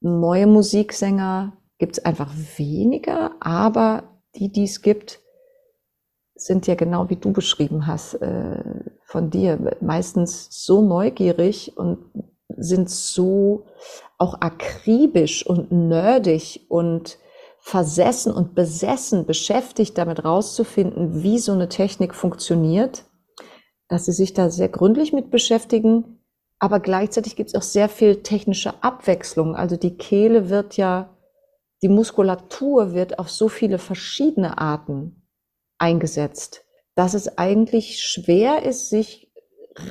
[0.00, 4.04] neue Musiksänger gibt es einfach weniger, aber
[4.36, 5.20] die, die es gibt,
[6.34, 8.62] sind ja genau wie du beschrieben hast äh,
[9.04, 11.98] von dir, meistens so neugierig und
[12.48, 13.66] sind so
[14.18, 17.18] auch akribisch und nerdig und
[17.66, 23.06] versessen und besessen beschäftigt, damit rauszufinden, wie so eine Technik funktioniert,
[23.88, 26.20] dass sie sich da sehr gründlich mit beschäftigen.
[26.60, 29.56] Aber gleichzeitig gibt es auch sehr viel technische Abwechslung.
[29.56, 31.16] Also die Kehle wird ja,
[31.82, 35.26] die Muskulatur wird auf so viele verschiedene Arten
[35.78, 39.32] eingesetzt, dass es eigentlich schwer ist, sich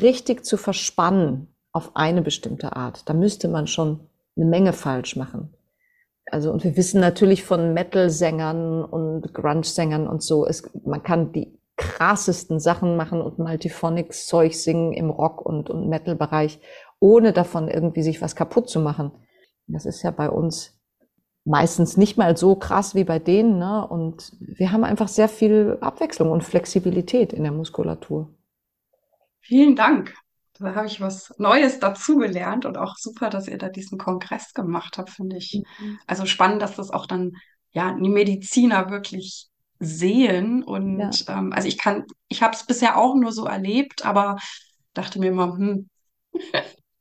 [0.01, 3.09] richtig zu verspannen auf eine bestimmte Art.
[3.09, 4.07] Da müsste man schon
[4.38, 5.55] eine Menge falsch machen.
[6.36, 11.58] Also, und wir wissen natürlich von Metal-Sängern und Grunge-Sängern und so, es, man kann die
[11.78, 16.60] krassesten Sachen machen und Multiphonics-Zeug singen im Rock- und, und Metal-Bereich,
[17.00, 19.13] ohne davon irgendwie sich was kaputt zu machen.
[19.67, 20.78] Das ist ja bei uns
[21.45, 23.88] meistens nicht mal so krass wie bei denen, ne?
[23.88, 28.28] Und wir haben einfach sehr viel Abwechslung und Flexibilität in der Muskulatur.
[29.39, 30.13] Vielen Dank.
[30.60, 34.98] Da habe ich was Neues dazugelernt und auch super, dass ihr da diesen Kongress gemacht
[34.98, 35.62] habt, finde ich.
[35.80, 36.00] Mhm.
[36.08, 37.34] Also spannend, dass das auch dann
[37.72, 40.63] ja die Mediziner wirklich sehen.
[40.63, 41.38] Und ja.
[41.38, 44.38] ähm, also ich kann, ich habe es bisher auch nur so erlebt, aber
[44.94, 45.89] dachte mir immer, hm,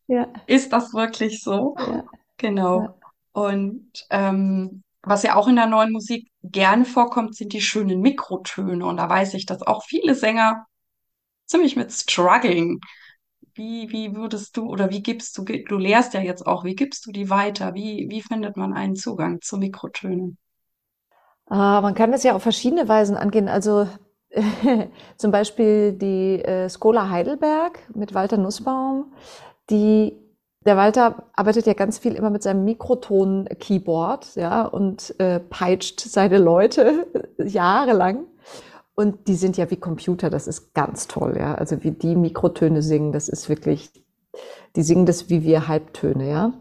[0.08, 0.32] ja.
[0.46, 1.76] ist das wirklich so?
[1.78, 2.04] Ja.
[2.36, 2.98] Genau.
[3.32, 8.84] Und ähm, was ja auch in der neuen Musik gerne vorkommt, sind die schönen Mikrotöne.
[8.84, 10.66] Und da weiß ich, dass auch viele Sänger
[11.46, 12.80] ziemlich mit struggling
[13.54, 17.06] wie, wie würdest du oder wie gibst du, du lehrst ja jetzt auch, wie gibst
[17.06, 17.74] du die weiter?
[17.74, 20.38] Wie, wie findet man einen Zugang zu Mikrotönen?
[21.46, 23.48] Ah, man kann das ja auf verschiedene Weisen angehen.
[23.48, 23.86] Also
[25.16, 29.12] zum Beispiel die äh, Skola Heidelberg mit Walter Nussbaum.
[29.70, 30.16] Die,
[30.60, 36.38] der Walter arbeitet ja ganz viel immer mit seinem Mikroton-Keyboard, ja, und äh, peitscht seine
[36.38, 37.06] Leute
[37.38, 38.26] jahrelang.
[38.94, 41.54] Und die sind ja wie Computer, das ist ganz toll, ja.
[41.54, 43.90] Also wie die Mikrotöne singen, das ist wirklich,
[44.76, 46.52] die singen das wie wir Halbtöne, ja.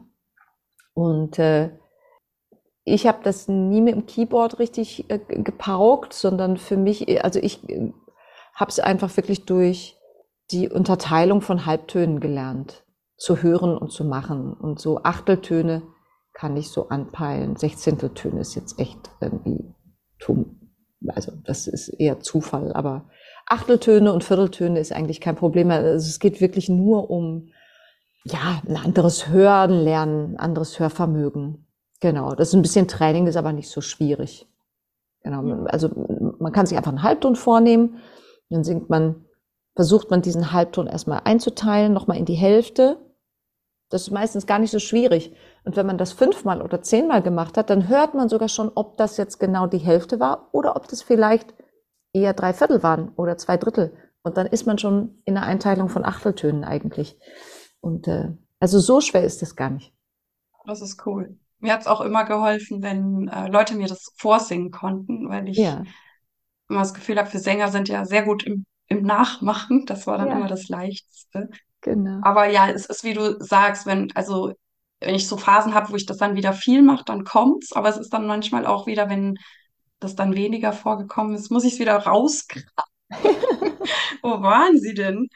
[0.94, 1.72] Und äh,
[2.86, 7.68] ich habe das nie mit dem Keyboard richtig äh, gepaukt, sondern für mich, also ich
[7.70, 7.94] äh,
[8.56, 9.98] habe es einfach wirklich durch
[10.52, 12.84] die Unterteilung von Halbtönen gelernt,
[13.18, 14.54] zu hören und zu machen.
[14.54, 15.84] Und so Achteltöne
[16.34, 17.56] kann ich so anpeilen.
[17.56, 19.74] Sechzehnteltöne ist jetzt echt irgendwie
[21.08, 23.06] also das ist eher Zufall, aber
[23.46, 25.70] Achteltöne und Vierteltöne ist eigentlich kein Problem.
[25.70, 27.50] Also es geht wirklich nur um
[28.26, 31.68] ja, ein anderes Hören lernen, anderes Hörvermögen.
[32.00, 34.48] Genau, das ist ein bisschen Training, ist aber nicht so schwierig.
[35.24, 35.66] Genau.
[35.66, 35.90] Also
[36.40, 37.98] man kann sich einfach einen Halbton vornehmen,
[38.50, 39.26] dann singt man,
[39.76, 42.98] versucht man diesen Halbton erstmal einzuteilen, nochmal in die Hälfte.
[43.94, 45.36] Das ist meistens gar nicht so schwierig.
[45.66, 48.98] Und wenn man das fünfmal oder zehnmal gemacht hat, dann hört man sogar schon, ob
[48.98, 51.54] das jetzt genau die Hälfte war oder ob das vielleicht
[52.12, 53.96] eher drei Viertel waren oder zwei Drittel.
[54.24, 57.20] Und dann ist man schon in der Einteilung von Achteltönen eigentlich.
[57.82, 59.94] Und äh, also so schwer ist das gar nicht.
[60.66, 61.38] Das ist cool.
[61.60, 65.58] Mir hat es auch immer geholfen, wenn äh, Leute mir das vorsingen konnten, weil ich
[65.58, 65.84] ja.
[66.68, 69.86] immer das Gefühl habe, für Sänger sind ja sehr gut im, im Nachmachen.
[69.86, 70.38] Das war dann ja.
[70.38, 71.52] immer das Leichteste.
[71.84, 72.20] Genau.
[72.22, 74.54] Aber ja, es ist wie du sagst, wenn, also
[75.00, 77.74] wenn ich so Phasen habe, wo ich das dann wieder viel mache, dann kommt's.
[77.74, 79.38] Aber es ist dann manchmal auch wieder, wenn
[80.00, 82.66] das dann weniger vorgekommen ist, muss ich es wieder rausgraben.
[84.22, 85.28] Wo waren sie denn,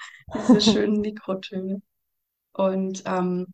[0.47, 1.81] diese schönen Mikrotöne?
[2.53, 3.47] Und ähm,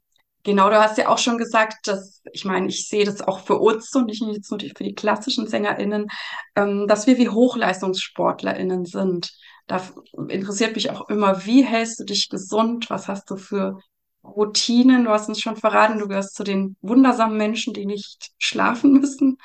[0.44, 3.58] genau, du hast ja auch schon gesagt, dass, ich meine, ich sehe das auch für
[3.58, 6.08] uns und nicht nur für die klassischen SängerInnen,
[6.56, 9.34] ähm, dass wir wie HochleistungssportlerInnen sind.
[9.68, 9.82] Da
[10.28, 12.90] interessiert mich auch immer, wie hältst du dich gesund?
[12.90, 13.80] Was hast du für
[14.24, 15.06] Routinen?
[15.06, 19.38] Du hast uns schon verraten, du gehörst zu den wundersamen Menschen, die nicht schlafen müssen.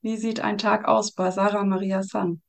[0.00, 2.42] Wie sieht ein Tag aus bei Sarah Maria San?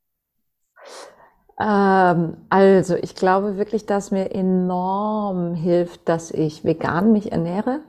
[1.60, 7.80] Ähm, also, ich glaube wirklich, dass mir enorm hilft, dass ich vegan mich ernähre.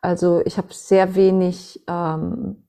[0.00, 2.63] Also, ich habe sehr wenig ähm,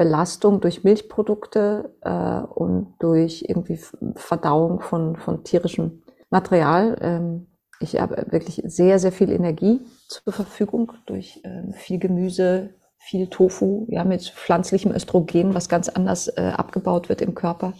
[0.00, 3.78] Belastung durch Milchprodukte äh, und durch irgendwie
[4.14, 6.96] Verdauung von, von tierischem Material.
[7.02, 7.48] Ähm,
[7.80, 13.84] ich habe wirklich sehr, sehr viel Energie zur Verfügung durch äh, viel Gemüse, viel Tofu,
[13.90, 17.74] ja, mit pflanzlichem Östrogen, was ganz anders äh, abgebaut wird im Körper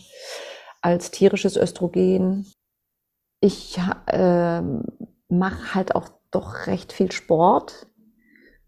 [0.83, 2.52] als tierisches Östrogen.
[3.40, 3.78] Ich
[4.09, 4.61] äh,
[5.30, 7.87] mache halt auch doch recht viel Sport.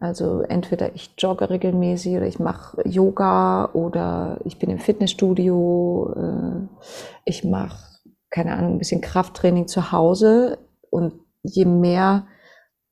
[0.03, 6.13] Also entweder ich jogge regelmäßig oder ich mache Yoga oder ich bin im Fitnessstudio.
[6.17, 6.67] Äh,
[7.25, 10.59] ich mache, keine Ahnung, ein bisschen Krafttraining zu Hause.
[10.91, 12.27] Und je mehr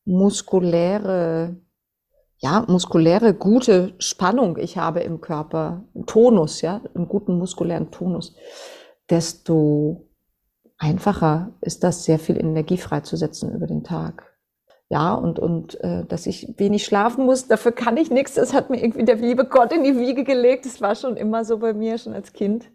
[0.05, 1.57] muskuläre,
[2.39, 8.37] ja, muskuläre, gute Spannung ich habe im Körper, Tonus, ja, einen guten muskulären Tonus,
[9.11, 10.09] desto
[10.79, 14.30] einfacher ist das, sehr viel Energie freizusetzen über den Tag.
[14.93, 18.35] Ja, und, und äh, dass ich wenig schlafen muss, dafür kann ich nichts.
[18.35, 20.67] Das hat mir irgendwie der liebe Gott in die Wiege gelegt.
[20.67, 22.69] Das war schon immer so bei mir, schon als Kind.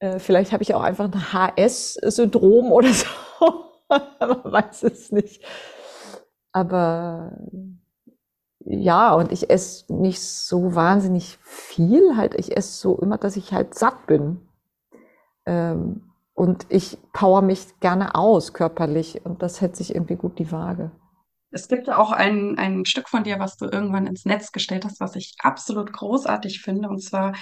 [0.00, 3.06] Äh, vielleicht habe ich auch einfach ein HS-Syndrom oder so.
[3.88, 5.44] Man weiß es nicht.
[6.50, 7.38] Aber
[8.64, 12.16] ja, und ich esse nicht so wahnsinnig viel.
[12.16, 14.48] Halt, ich esse so immer, dass ich halt satt bin.
[15.46, 20.50] Ähm, und ich power mich gerne aus körperlich und das hält sich irgendwie gut die
[20.50, 20.90] Waage.
[21.50, 24.84] Es gibt ja auch ein, ein Stück von dir, was du irgendwann ins Netz gestellt
[24.84, 27.34] hast, was ich absolut großartig finde, und zwar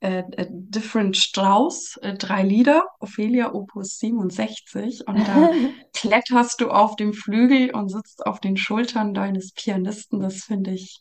[0.00, 5.06] äh, äh Different Strauss, äh, drei Lieder, Ophelia Opus 67.
[5.06, 5.50] Und da
[5.94, 10.20] kletterst du auf dem Flügel und sitzt auf den Schultern deines Pianisten.
[10.20, 11.00] Das finde ich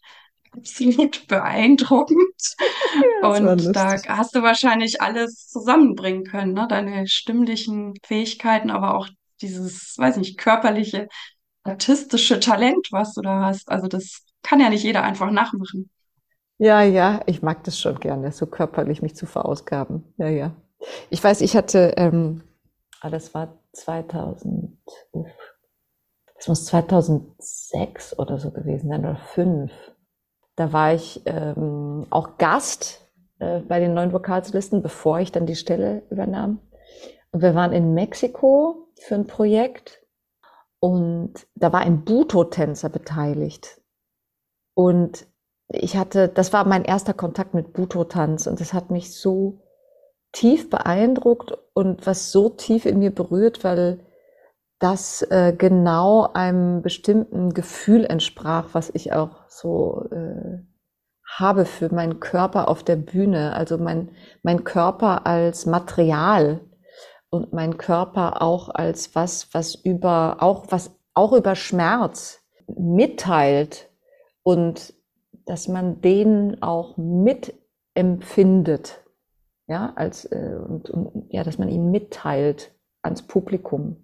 [0.51, 2.17] absolut beeindruckend.
[3.21, 6.67] Ja, und da hast du wahrscheinlich alles zusammenbringen können, ne?
[6.69, 9.07] Deine stimmlichen Fähigkeiten, aber auch
[9.41, 11.07] dieses, weiß nicht, körperliche,
[11.63, 13.69] artistische Talent, was du da hast.
[13.69, 15.89] Also das kann ja nicht jeder einfach nachmachen.
[16.57, 20.03] Ja, ja, ich mag das schon gerne, so körperlich mich zu verausgaben.
[20.17, 20.51] Ja, ja.
[21.09, 22.43] Ich weiß, ich hatte, ähm,
[23.01, 24.77] ah, das war 2000,
[26.35, 29.71] das muss 2006 oder so gewesen sein, oder 2005.
[30.55, 33.07] Da war ich ähm, auch Gast
[33.39, 36.59] äh, bei den neuen Vokalslisten, bevor ich dann die Stelle übernahm.
[37.31, 40.00] Und wir waren in Mexiko für ein Projekt
[40.81, 43.79] und da war ein Buto-Tänzer beteiligt.
[44.73, 45.27] Und
[45.67, 49.61] ich hatte, das war mein erster Kontakt mit Buto-Tanz und das hat mich so
[50.31, 53.99] tief beeindruckt und was so tief in mir berührt, weil
[54.79, 60.65] das äh, genau einem bestimmten Gefühl entsprach, was ich auch so äh,
[61.27, 63.53] habe für meinen Körper auf der Bühne.
[63.53, 64.09] Also mein,
[64.41, 66.59] mein Körper als Material
[67.31, 73.89] und mein Körper auch als was, was über, auch was, auch über Schmerz mitteilt
[74.43, 74.93] und
[75.45, 78.99] dass man den auch mitempfindet.
[79.67, 82.71] Ja, als, äh, und, und ja, dass man ihn mitteilt
[83.01, 84.03] ans Publikum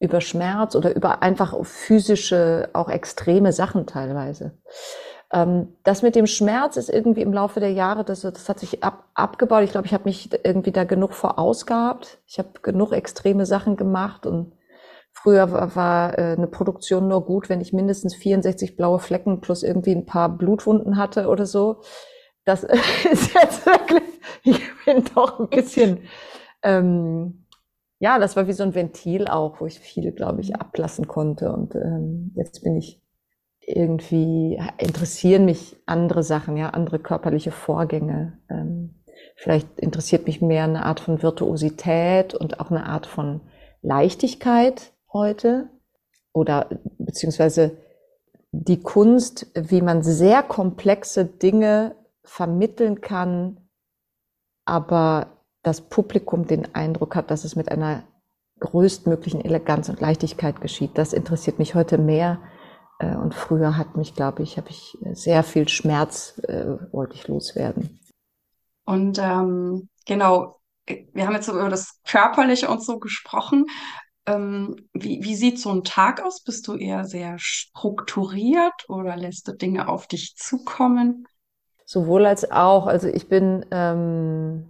[0.00, 4.56] über Schmerz oder über einfach physische, auch extreme Sachen teilweise.
[5.32, 8.84] Ähm, das mit dem Schmerz ist irgendwie im Laufe der Jahre, das, das hat sich
[8.84, 9.64] ab, abgebaut.
[9.64, 12.18] Ich glaube, ich habe mich irgendwie da genug vorausgehabt.
[12.26, 14.52] Ich habe genug extreme Sachen gemacht und
[15.12, 19.62] früher war, war äh, eine Produktion nur gut, wenn ich mindestens 64 blaue Flecken plus
[19.62, 21.82] irgendwie ein paar Blutwunden hatte oder so.
[22.44, 22.62] das
[23.10, 24.04] ist jetzt wirklich,
[24.44, 26.00] ich bin doch ein bisschen,
[26.62, 27.46] ähm,
[27.98, 31.50] ja, das war wie so ein Ventil auch, wo ich viel, glaube ich, ablassen konnte.
[31.52, 33.00] Und ähm, jetzt bin ich
[33.66, 38.38] irgendwie, interessieren mich andere Sachen, ja, andere körperliche Vorgänge.
[38.48, 39.02] Ähm,
[39.34, 43.40] vielleicht interessiert mich mehr eine Art von Virtuosität und auch eine Art von
[43.82, 45.68] Leichtigkeit heute.
[46.32, 47.76] Oder beziehungsweise
[48.52, 53.68] die Kunst, wie man sehr komplexe Dinge vermitteln kann,
[54.64, 58.04] aber das Publikum den Eindruck hat, dass es mit einer
[58.60, 60.92] größtmöglichen Eleganz und Leichtigkeit geschieht.
[60.94, 62.38] Das interessiert mich heute mehr.
[62.98, 67.28] Äh, und früher hat mich, glaube ich, habe ich sehr viel Schmerz, äh, wollte ich
[67.28, 68.00] loswerden.
[68.84, 73.66] Und ähm, genau, wir haben jetzt über das Körperliche und so gesprochen.
[74.26, 76.42] Ähm, wie, wie sieht so ein Tag aus?
[76.42, 81.26] Bist du eher sehr strukturiert oder lässt du Dinge auf dich zukommen?
[81.84, 82.86] Sowohl als auch.
[82.86, 84.66] Also ich bin, ähm,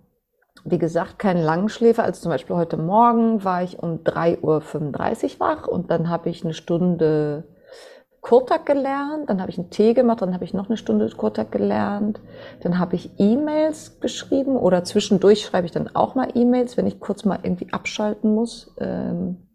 [0.64, 2.04] wie gesagt, kein Langschläfer.
[2.04, 6.44] Also zum Beispiel heute Morgen war ich um 3.35 Uhr wach und dann habe ich
[6.44, 7.44] eine Stunde
[8.26, 11.52] Kurtak gelernt, dann habe ich einen Tee gemacht, dann habe ich noch eine Stunde Kurtak
[11.52, 12.20] gelernt,
[12.60, 16.98] dann habe ich E-Mails geschrieben oder zwischendurch schreibe ich dann auch mal E-Mails, wenn ich
[16.98, 18.74] kurz mal irgendwie abschalten muss.
[18.80, 19.46] Ähm,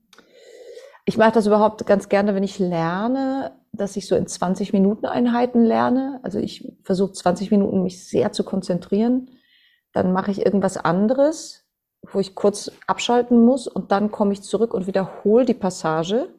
[1.03, 5.05] ich mache das überhaupt ganz gerne, wenn ich lerne, dass ich so in 20 Minuten
[5.05, 6.22] Einheiten lerne.
[6.24, 9.32] Also ich versuche 20 Minuten mich sehr zu konzentrieren.
[9.91, 11.67] Dann mache ich irgendwas anderes,
[12.09, 16.30] wo ich kurz abschalten muss und dann komme ich zurück und wiederhole die Passage,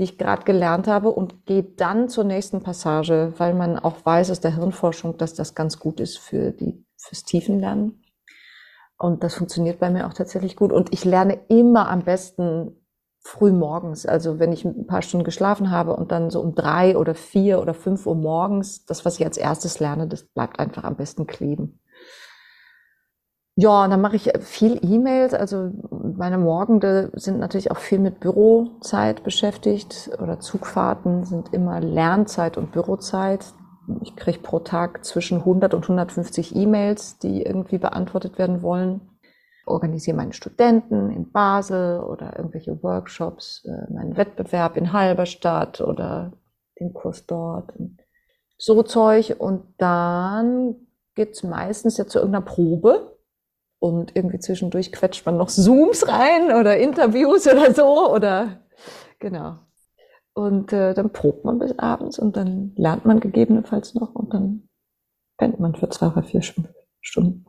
[0.00, 4.30] die ich gerade gelernt habe und gehe dann zur nächsten Passage, weil man auch weiß
[4.30, 8.02] aus der Hirnforschung, dass das ganz gut ist für die, fürs Tiefenlernen.
[8.96, 10.72] Und das funktioniert bei mir auch tatsächlich gut.
[10.72, 12.80] Und ich lerne immer am besten
[13.20, 14.06] früh morgens.
[14.06, 17.60] Also wenn ich ein paar Stunden geschlafen habe und dann so um drei oder vier
[17.60, 21.26] oder fünf Uhr morgens, das, was ich als erstes lerne, das bleibt einfach am besten
[21.26, 21.78] kleben.
[23.60, 25.34] Ja, und dann mache ich viel E-Mails.
[25.34, 32.56] Also meine Morgende sind natürlich auch viel mit Bürozeit beschäftigt oder Zugfahrten sind immer Lernzeit
[32.56, 33.44] und Bürozeit.
[34.02, 39.00] Ich kriege pro Tag zwischen 100 und 150 E-Mails, die irgendwie beantwortet werden wollen
[39.70, 46.32] organisiere meine Studenten in Basel oder irgendwelche Workshops, äh, meinen Wettbewerb in Halberstadt oder
[46.78, 47.72] den Kurs dort.
[48.58, 49.36] So Zeug.
[49.38, 50.74] Und dann
[51.14, 53.16] geht's meistens ja zu irgendeiner Probe.
[53.80, 58.60] Und irgendwie zwischendurch quetscht man noch Zooms rein oder Interviews oder so oder
[59.18, 59.58] genau.
[60.34, 64.68] Und äh, dann probt man bis abends und dann lernt man gegebenenfalls noch und dann
[65.38, 67.46] pennt man für zwei oder vier Stunden.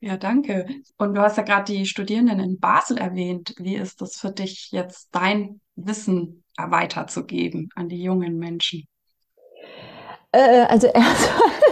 [0.00, 0.66] Ja, danke.
[0.96, 3.54] Und du hast ja gerade die Studierenden in Basel erwähnt.
[3.58, 8.88] Wie ist das für dich jetzt, dein Wissen weiterzugeben an die jungen Menschen?
[10.32, 11.69] Äh, also erstmal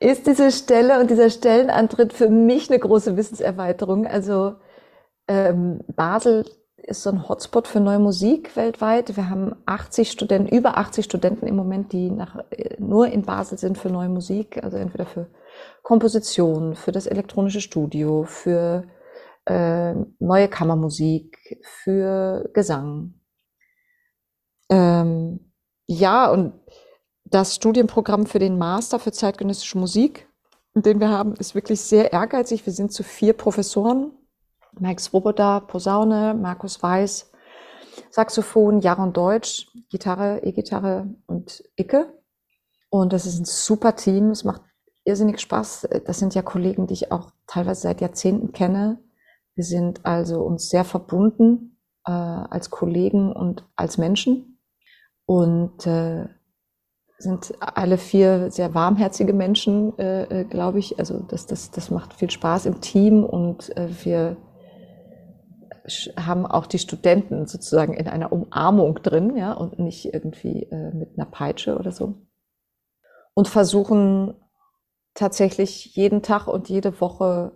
[0.00, 4.06] ist diese Stelle und dieser Stellenantritt für mich eine große Wissenserweiterung.
[4.06, 4.56] Also
[5.28, 6.46] ähm, Basel
[6.82, 9.14] ist so ein Hotspot für neue Musik weltweit.
[9.16, 13.58] Wir haben 80 Studenten, über 80 Studenten im Moment, die nach, äh, nur in Basel
[13.58, 15.28] sind für neue Musik, also entweder für
[15.82, 18.84] Komposition, für das elektronische Studio, für
[19.44, 23.20] äh, neue Kammermusik, für Gesang.
[24.70, 25.52] Ähm,
[25.86, 26.54] ja, und
[27.30, 30.28] das Studienprogramm für den Master für zeitgenössische Musik,
[30.74, 32.64] den wir haben, ist wirklich sehr ehrgeizig.
[32.66, 34.12] Wir sind zu vier Professoren.
[34.78, 37.32] Max Roboda, Posaune, Markus Weiß,
[38.10, 42.14] Saxophon, Jaron Deutsch, Gitarre, E-Gitarre und Icke.
[42.88, 44.30] Und das ist ein super Team.
[44.30, 44.62] Es macht
[45.04, 45.88] irrsinnig Spaß.
[46.06, 49.02] Das sind ja Kollegen, die ich auch teilweise seit Jahrzehnten kenne.
[49.54, 51.76] Wir sind also uns sehr verbunden
[52.06, 54.58] äh, als Kollegen und als Menschen
[55.26, 56.28] und äh,
[57.20, 60.98] sind alle vier sehr warmherzige Menschen, äh, äh glaube ich.
[60.98, 64.36] Also das, das, das macht viel Spaß im Team und äh, wir
[66.16, 71.16] haben auch die Studenten sozusagen in einer Umarmung drin, ja, und nicht irgendwie äh, mit
[71.16, 72.14] einer Peitsche oder so.
[73.34, 74.34] Und versuchen
[75.14, 77.52] tatsächlich jeden Tag und jede Woche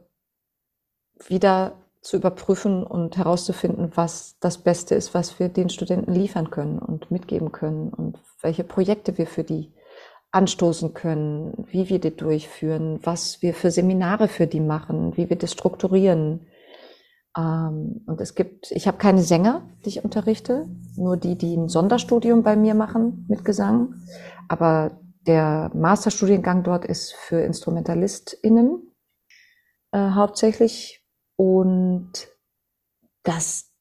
[1.26, 6.78] wieder zu überprüfen und herauszufinden, was das Beste ist, was wir den Studenten liefern können
[6.78, 9.72] und mitgeben können und welche Projekte wir für die
[10.30, 15.36] anstoßen können, wie wir die durchführen, was wir für Seminare für die machen, wie wir
[15.36, 16.47] das strukturieren.
[17.36, 20.66] Ähm, und es gibt, ich habe keine Sänger, die ich unterrichte,
[20.97, 23.95] nur die, die ein Sonderstudium bei mir machen mit Gesang.
[24.49, 28.92] Aber der Masterstudiengang dort ist für InstrumentalistInnen
[29.92, 31.01] äh, hauptsächlich.
[31.36, 32.12] Und
[33.22, 33.74] das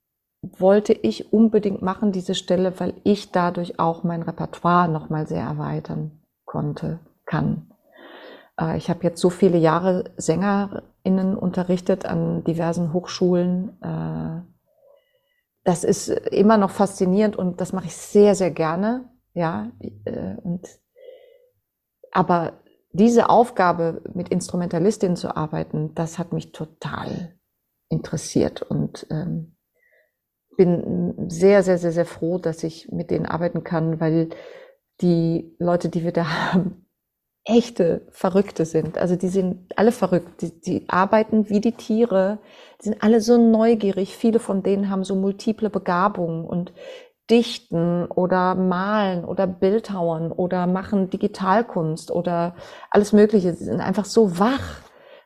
[0.44, 6.12] wollte ich unbedingt machen, diese Stelle, weil ich dadurch auch mein Repertoire nochmal sehr erweitern
[6.46, 7.72] konnte, kann.
[8.60, 13.82] Äh, ich habe jetzt so viele Jahre SängerInnen unterrichtet an diversen Hochschulen.
[13.82, 14.42] Äh,
[15.64, 19.10] das ist immer noch faszinierend und das mache ich sehr, sehr gerne.
[19.34, 20.68] Ja, äh, und,
[22.12, 22.54] aber
[22.92, 27.34] diese Aufgabe, mit Instrumentalistinnen zu arbeiten, das hat mich total
[27.90, 29.53] interessiert und ähm,
[30.56, 34.30] bin sehr, sehr, sehr, sehr froh, dass ich mit denen arbeiten kann, weil
[35.02, 36.86] die Leute, die wir da haben,
[37.46, 38.98] echte Verrückte sind.
[38.98, 40.42] Also die sind alle verrückt.
[40.42, 42.40] Die, die arbeiten wie die Tiere.
[42.80, 44.16] Die sind alle so neugierig.
[44.16, 46.72] Viele von denen haben so multiple Begabungen und
[47.30, 52.56] dichten oder malen oder Bildhauern oder machen Digitalkunst oder
[52.90, 53.54] alles Mögliche.
[53.54, 54.82] Sie sind einfach so wach.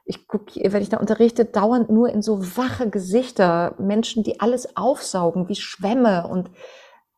[0.10, 3.76] Ich gucke, wenn ich da unterrichte, dauernd nur in so wache Gesichter.
[3.78, 6.50] Menschen, die alles aufsaugen wie Schwämme und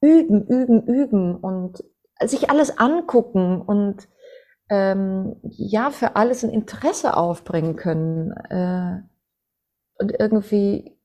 [0.01, 1.83] üben, üben, üben und
[2.23, 4.07] sich alles angucken und
[4.69, 8.31] ähm, ja für alles ein Interesse aufbringen können.
[8.31, 9.01] Äh,
[9.99, 10.97] und irgendwie,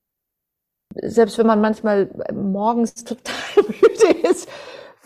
[1.03, 4.49] selbst wenn man manchmal morgens total müde ist,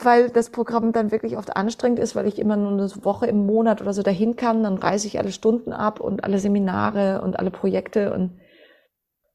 [0.00, 3.46] weil das Programm dann wirklich oft anstrengend ist, weil ich immer nur eine Woche im
[3.46, 7.38] Monat oder so dahin kann, dann reise ich alle Stunden ab und alle Seminare und
[7.38, 8.38] alle Projekte und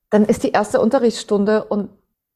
[0.09, 1.89] dann ist die erste Unterrichtsstunde und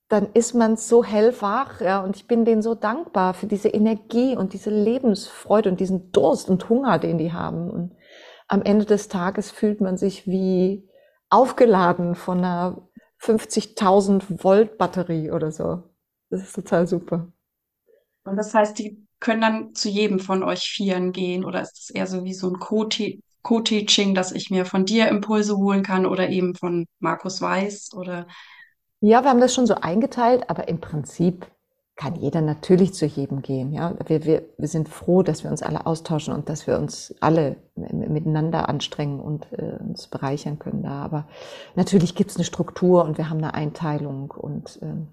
[0.10, 4.36] dann ist man so hellwach, ja, und ich bin denen so dankbar für diese Energie
[4.36, 7.70] und diese Lebensfreude und diesen Durst und Hunger, den die haben.
[7.70, 7.96] Und
[8.48, 10.90] am Ende des Tages fühlt man sich wie
[11.30, 12.88] aufgeladen von einer
[13.22, 15.84] 50.000 Volt Batterie oder so.
[16.30, 17.28] Das ist total super.
[18.28, 21.90] Und das heißt, die können dann zu jedem von euch Vieren gehen oder ist es
[21.90, 26.30] eher so wie so ein Co-Teaching, dass ich mir von dir Impulse holen kann oder
[26.30, 28.28] eben von Markus Weiß oder
[29.00, 31.46] ja, wir haben das schon so eingeteilt, aber im Prinzip
[31.96, 33.72] kann jeder natürlich zu jedem gehen.
[33.72, 37.14] Ja, wir, wir, wir sind froh, dass wir uns alle austauschen und dass wir uns
[37.20, 41.04] alle miteinander anstrengen und äh, uns bereichern können da.
[41.04, 41.28] Aber
[41.76, 45.08] natürlich gibt es eine Struktur und wir haben eine Einteilung und ähm,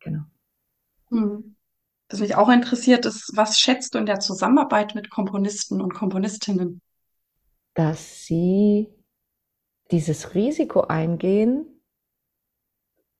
[0.00, 0.22] genau.
[1.10, 1.53] Hm.
[2.08, 6.80] Was mich auch interessiert ist, was schätzt du in der Zusammenarbeit mit Komponisten und Komponistinnen?
[7.74, 8.88] Dass sie
[9.90, 11.66] dieses Risiko eingehen,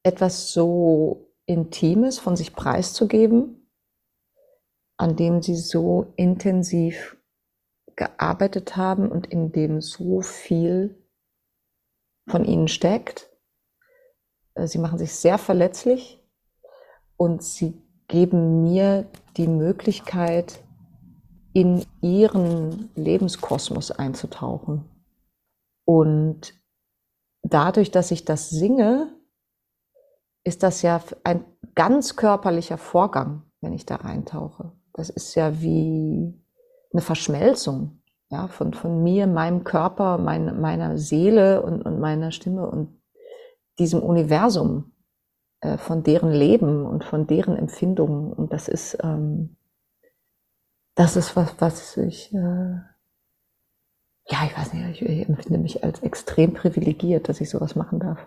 [0.02, 3.68] etwas so Intimes von sich preiszugeben,
[4.96, 7.16] an dem sie so intensiv
[7.96, 11.02] gearbeitet haben und in dem so viel
[12.28, 13.30] von ihnen steckt.
[14.54, 16.22] Äh, sie machen sich sehr verletzlich
[17.16, 17.83] und sie
[18.14, 19.06] geben mir
[19.36, 20.62] die Möglichkeit,
[21.52, 24.84] in ihren Lebenskosmos einzutauchen.
[25.84, 26.54] Und
[27.42, 29.12] dadurch, dass ich das singe,
[30.44, 31.44] ist das ja ein
[31.74, 34.70] ganz körperlicher Vorgang, wenn ich da reintauche.
[34.92, 36.40] Das ist ja wie
[36.92, 38.00] eine Verschmelzung
[38.30, 42.96] ja, von, von mir, meinem Körper, mein, meiner Seele und, und meiner Stimme und
[43.80, 44.93] diesem Universum,
[45.64, 48.32] äh, von deren Leben und von deren Empfindungen.
[48.32, 49.56] Und das ist, ähm,
[50.94, 52.78] das ist was, was ich, äh,
[54.26, 58.18] ja, ich weiß nicht, ich empfinde mich als extrem privilegiert, dass ich sowas machen darf.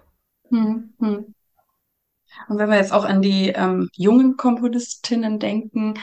[0.49, 1.35] Hm, hm.
[2.49, 5.93] Und wenn wir jetzt auch an die ähm, jungen Komponistinnen denken,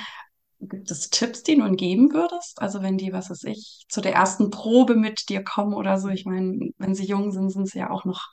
[0.61, 2.63] gibt es Tipps, die du ihnen geben würdest?
[2.63, 6.09] Also wenn die, was weiß ich, zu der ersten Probe mit dir kommen oder so.
[6.09, 8.29] Ich meine, wenn sie jung sind, sind sie ja auch noch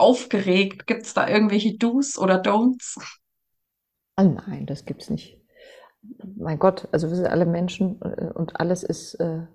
[0.00, 0.86] aufgeregt.
[0.86, 2.98] Gibt es da irgendwelche Do's oder Don'ts?
[4.16, 5.40] Oh nein, das gibt's nicht.
[6.36, 9.46] Mein Gott, also wir sind alle Menschen äh, und alles ist, äh,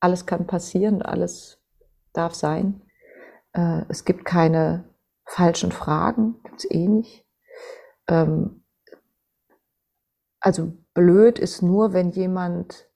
[0.00, 1.60] alles kann passieren, alles
[2.12, 2.82] darf sein.
[3.52, 4.88] Äh, es gibt keine
[5.24, 7.26] falschen Fragen, gibt es eh nicht.
[8.08, 8.64] Ähm,
[10.40, 12.88] also blöd ist nur, wenn jemand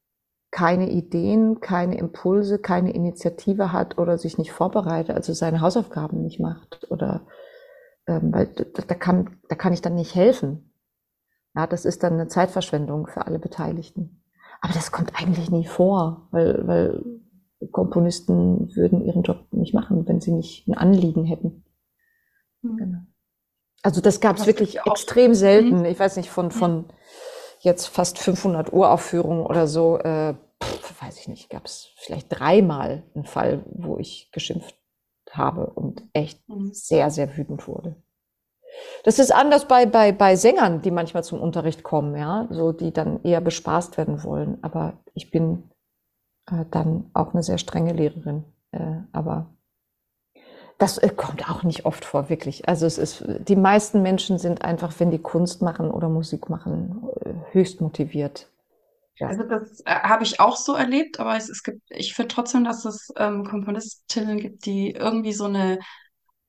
[0.57, 6.41] keine Ideen, keine Impulse, keine Initiative hat oder sich nicht vorbereitet, also seine Hausaufgaben nicht
[6.41, 7.27] macht oder
[8.07, 10.73] ähm, weil da, da, kann, da kann ich dann nicht helfen.
[11.55, 14.23] Ja, das ist dann eine Zeitverschwendung für alle Beteiligten.
[14.63, 17.05] Aber das kommt eigentlich nie vor, weil, weil
[17.71, 21.65] Komponisten würden ihren Job nicht machen, wenn sie nicht ein Anliegen hätten.
[22.63, 22.77] Mhm.
[22.79, 22.99] Genau.
[23.83, 25.81] Also das gab es wirklich extrem selten.
[25.81, 25.85] Mhm.
[25.85, 26.87] Ich weiß nicht, von, von
[27.61, 33.03] jetzt fast 500 Uraufführungen oder so, äh, pff, weiß ich nicht, gab es vielleicht dreimal
[33.15, 34.77] einen Fall, wo ich geschimpft
[35.31, 36.73] habe und echt mhm.
[36.73, 37.97] sehr, sehr wütend wurde.
[39.05, 42.93] Das ist anders bei, bei, bei Sängern, die manchmal zum Unterricht kommen, ja, so die
[42.93, 44.59] dann eher bespaßt werden wollen.
[44.63, 45.71] Aber ich bin
[46.51, 48.45] äh, dann auch eine sehr strenge Lehrerin.
[48.73, 49.47] Äh, aber
[50.79, 52.69] das äh, kommt auch nicht oft vor, wirklich.
[52.69, 57.09] Also es ist, die meisten Menschen sind einfach, wenn die Kunst machen oder Musik machen,
[57.25, 58.49] äh, höchst motiviert.
[59.19, 59.29] Ja.
[59.29, 62.65] Also das äh, habe ich auch so erlebt, aber es, es gibt, ich finde trotzdem,
[62.65, 65.79] dass es ähm, Komponistinnen gibt, die irgendwie so eine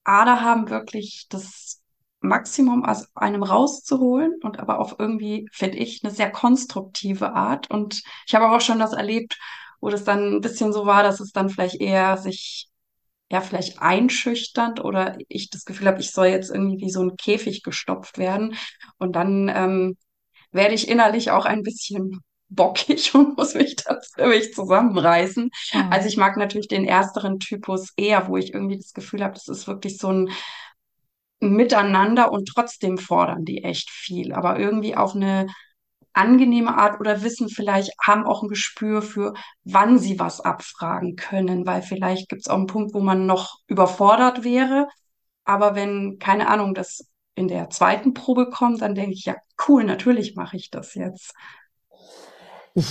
[0.04, 1.82] Ader haben, wirklich das
[2.22, 7.70] Maximum aus einem rauszuholen und aber auf irgendwie, finde ich, eine sehr konstruktive Art.
[7.72, 9.38] Und ich habe auch schon das erlebt,
[9.80, 12.70] wo das dann ein bisschen so war, dass es dann vielleicht eher sich
[13.32, 17.18] ja vielleicht einschüchternd oder ich das Gefühl habe, ich soll jetzt irgendwie wie so ein
[17.18, 18.56] Käfig gestopft werden.
[18.98, 19.98] Und dann ähm,
[20.52, 25.50] werde ich innerlich auch ein bisschen bockig und muss mich tatsächlich zusammenreißen.
[25.74, 25.92] Mhm.
[25.92, 29.48] Also ich mag natürlich den ersteren Typus eher, wo ich irgendwie das Gefühl habe, das
[29.48, 30.30] ist wirklich so ein
[31.40, 35.46] Miteinander und trotzdem fordern die echt viel, aber irgendwie auf eine
[36.14, 39.34] angenehme Art oder wissen vielleicht, haben auch ein Gespür für,
[39.64, 43.60] wann sie was abfragen können, weil vielleicht gibt es auch einen Punkt, wo man noch
[43.68, 44.88] überfordert wäre.
[45.46, 49.36] Aber wenn, keine Ahnung, das in der zweiten Probe kommt, dann denke ich, ja,
[49.68, 51.34] cool, natürlich mache ich das jetzt.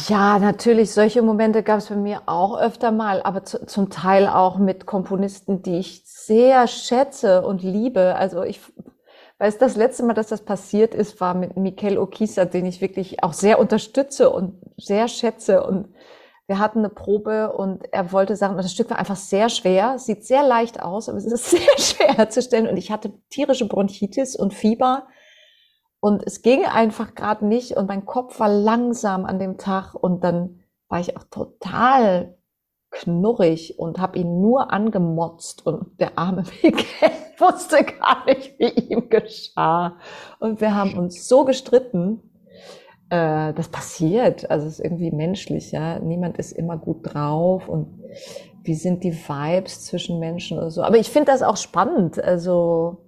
[0.08, 4.26] Ja, natürlich, solche Momente gab es bei mir auch öfter mal, aber zu, zum Teil
[4.26, 8.16] auch mit Komponisten, die ich sehr schätze und liebe.
[8.16, 8.60] Also ich
[9.38, 13.22] weiß, das letzte Mal, dass das passiert ist, war mit Mikel Okisa, den ich wirklich
[13.22, 15.62] auch sehr unterstütze und sehr schätze.
[15.62, 15.94] Und
[16.48, 20.24] wir hatten eine Probe und er wollte sagen, das Stück war einfach sehr schwer, sieht
[20.26, 22.66] sehr leicht aus, aber es ist sehr schwer herzustellen.
[22.66, 25.06] Und ich hatte tierische Bronchitis und Fieber.
[26.06, 30.22] Und es ging einfach gerade nicht und mein Kopf war langsam an dem Tag und
[30.22, 32.38] dann war ich auch total
[32.92, 39.10] knurrig und habe ihn nur angemotzt und der arme Michael wusste gar nicht, wie ihm
[39.10, 39.96] geschah.
[40.38, 42.22] Und wir haben uns so gestritten,
[43.10, 45.98] äh, das passiert, also es ist irgendwie menschlich, ja.
[45.98, 48.00] Niemand ist immer gut drauf und
[48.62, 50.84] wie sind die Vibes zwischen Menschen oder so.
[50.84, 53.05] Aber ich finde das auch spannend, also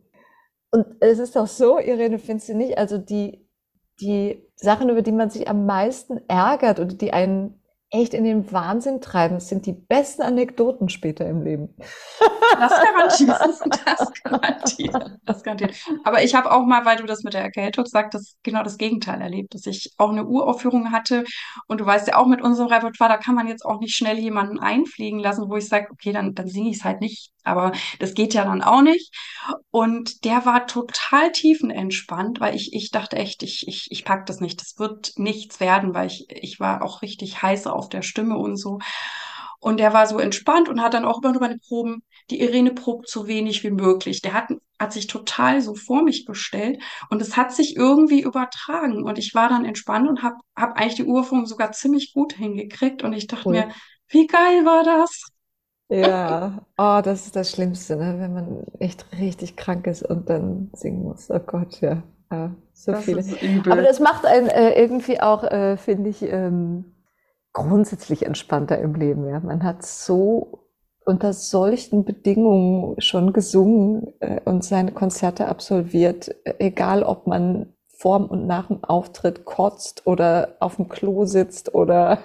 [0.71, 3.47] und es ist auch so, Irene, findest du nicht, also die,
[4.01, 7.59] die Sachen, über die man sich am meisten ärgert oder die einen
[7.91, 9.41] echt in den Wahnsinn treiben.
[9.41, 11.75] Sind die besten Anekdoten später im Leben.
[12.59, 13.39] Das garantiert.
[13.99, 15.19] Das garantiert.
[15.25, 15.75] Das garantiert.
[16.05, 18.77] Aber ich habe auch mal, weil du das mit der Erkältung sagst, das genau das
[18.77, 21.25] Gegenteil erlebt, dass ich auch eine Uraufführung hatte.
[21.67, 24.19] Und du weißt ja auch mit unserem Repertoire, da kann man jetzt auch nicht schnell
[24.19, 27.33] jemanden einfliegen lassen, wo ich sage, okay, dann, dann singe ich es halt nicht.
[27.49, 29.15] Aber das geht ja dann auch nicht.
[29.71, 34.41] Und der war total tiefenentspannt, weil ich, ich dachte echt, ich, ich, ich pack das
[34.41, 34.61] nicht.
[34.61, 38.57] Das wird nichts werden, weil ich, ich war auch richtig heiß auf der Stimme und
[38.57, 38.79] so.
[39.61, 42.73] Und der war so entspannt und hat dann auch immer nur meine Proben, die Irene
[42.73, 44.23] probt so wenig wie möglich.
[44.23, 46.81] Der hat, hat sich total so vor mich gestellt
[47.11, 49.03] und es hat sich irgendwie übertragen.
[49.03, 53.03] Und ich war dann entspannt und habe hab eigentlich die Urführung sogar ziemlich gut hingekriegt.
[53.03, 53.55] Und ich dachte cool.
[53.55, 53.69] mir,
[54.09, 55.25] wie geil war das?
[55.91, 58.17] Ja, oh, das ist das Schlimmste, ne?
[58.19, 61.31] wenn man echt richtig krank ist und dann singen muss.
[61.31, 62.03] Oh Gott, ja.
[62.31, 63.25] ja so das viele.
[63.71, 66.97] Aber das macht einen äh, irgendwie auch, äh, finde ich, ähm,
[67.55, 69.27] grundsätzlich entspannter im Leben.
[69.29, 69.41] Ja.
[69.41, 70.69] Man hat so
[71.07, 78.47] unter solchen Bedingungen schon gesungen äh, und seine Konzerte absolviert, egal ob man vorm und
[78.47, 82.19] nach dem Auftritt kotzt oder auf dem Klo sitzt oder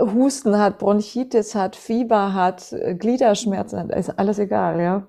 [0.00, 5.06] Husten hat, Bronchitis hat, Fieber hat, Gliederschmerzen hat, ist alles egal, ja.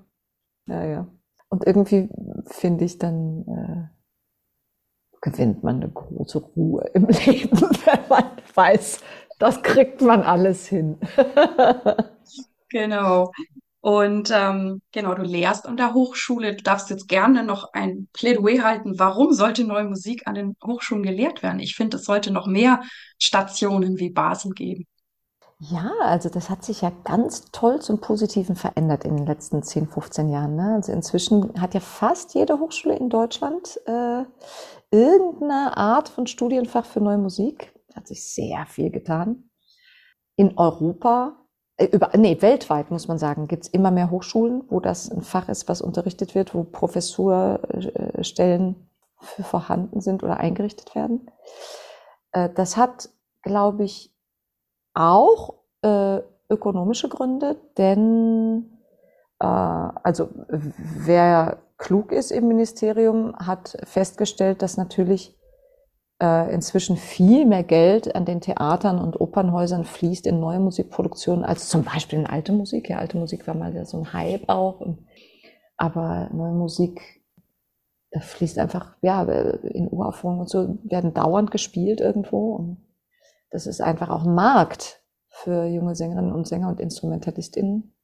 [0.67, 1.07] Ja, ja.
[1.49, 2.09] Und irgendwie
[2.47, 3.93] finde ich dann, äh,
[5.21, 9.01] gewinnt man eine große Ruhe im Leben, wenn man weiß,
[9.39, 10.97] das kriegt man alles hin.
[12.69, 13.31] genau.
[13.83, 16.55] Und ähm, genau, du lehrst an der Hochschule.
[16.55, 18.97] Du darfst jetzt gerne noch ein Plädoyer halten.
[18.97, 21.59] Warum sollte neue Musik an den Hochschulen gelehrt werden?
[21.59, 22.81] Ich finde, es sollte noch mehr
[23.19, 24.87] Stationen wie Basel geben.
[25.59, 29.89] Ja, also das hat sich ja ganz toll zum Positiven verändert in den letzten 10,
[29.89, 30.55] 15 Jahren.
[30.55, 30.75] Ne?
[30.75, 34.23] Also inzwischen hat ja fast jede Hochschule in Deutschland äh,
[34.91, 37.73] irgendeine Art von Studienfach für neue Musik.
[37.93, 39.49] Hat sich sehr viel getan.
[40.37, 41.42] In Europa,
[41.79, 45.49] über, nee, weltweit muss man sagen, gibt es immer mehr Hochschulen, wo das ein Fach
[45.49, 48.75] ist, was unterrichtet wird, wo Professurstellen
[49.19, 51.31] für vorhanden sind oder eingerichtet werden.
[52.31, 53.09] Äh, das hat,
[53.41, 54.13] glaube ich,
[54.93, 56.19] auch äh,
[56.49, 58.79] ökonomische Gründe, denn
[59.39, 65.42] äh, also wer klug ist im Ministerium, hat festgestellt, dass natürlich äh,
[66.23, 71.83] inzwischen viel mehr Geld an den Theatern und Opernhäusern fließt in neue Musikproduktionen als zum
[71.83, 72.89] Beispiel in alte Musik.
[72.89, 74.81] Ja, alte Musik war mal so ein Hype auch.
[75.77, 77.23] aber neue Musik,
[78.19, 82.55] fließt einfach, ja, in Uraufführungen und so werden dauernd gespielt irgendwo.
[82.55, 82.77] Und
[83.49, 87.95] das ist einfach auch ein Markt für junge Sängerinnen und Sänger und InstrumentalistInnen.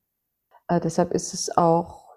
[0.67, 2.09] Äh, deshalb ist es auch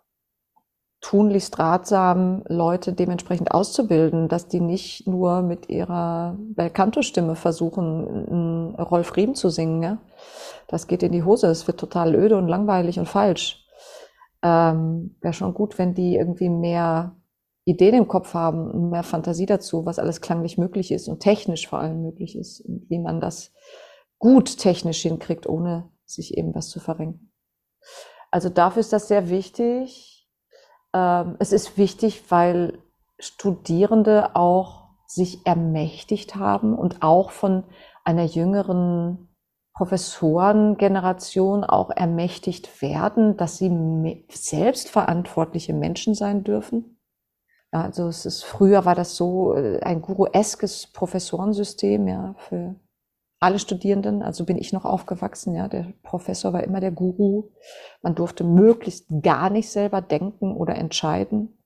[1.03, 9.35] tunlichst ratsam, Leute dementsprechend auszubilden, dass die nicht nur mit ihrer Belcanto-Stimme versuchen, Rolf Riem
[9.35, 9.83] zu singen.
[9.83, 9.99] Ja?
[10.69, 13.67] Das geht in die Hose, es wird total öde und langweilig und falsch.
[14.43, 17.17] Ähm, Wäre schon gut, wenn die irgendwie mehr
[17.65, 21.69] Ideen im Kopf haben und mehr Fantasie dazu, was alles klanglich möglich ist und technisch
[21.69, 23.53] vor allem möglich ist und wie man das
[24.19, 27.33] gut technisch hinkriegt, ohne sich eben was zu verrenken.
[28.31, 30.12] Also dafür ist das sehr wichtig
[30.93, 32.79] es ist wichtig, weil
[33.19, 37.65] Studierende auch sich ermächtigt haben und auch von
[38.05, 39.29] einer jüngeren
[39.75, 46.99] Professorengeneration auch ermächtigt werden, dass sie selbstverantwortliche Menschen sein dürfen.
[47.71, 52.75] Also es ist früher war das so äh, ein gurueskes Professorensystem ja für
[53.43, 57.51] alle Studierenden, also bin ich noch aufgewachsen, ja, der Professor war immer der Guru.
[58.01, 61.59] Man durfte möglichst gar nicht selber denken oder entscheiden.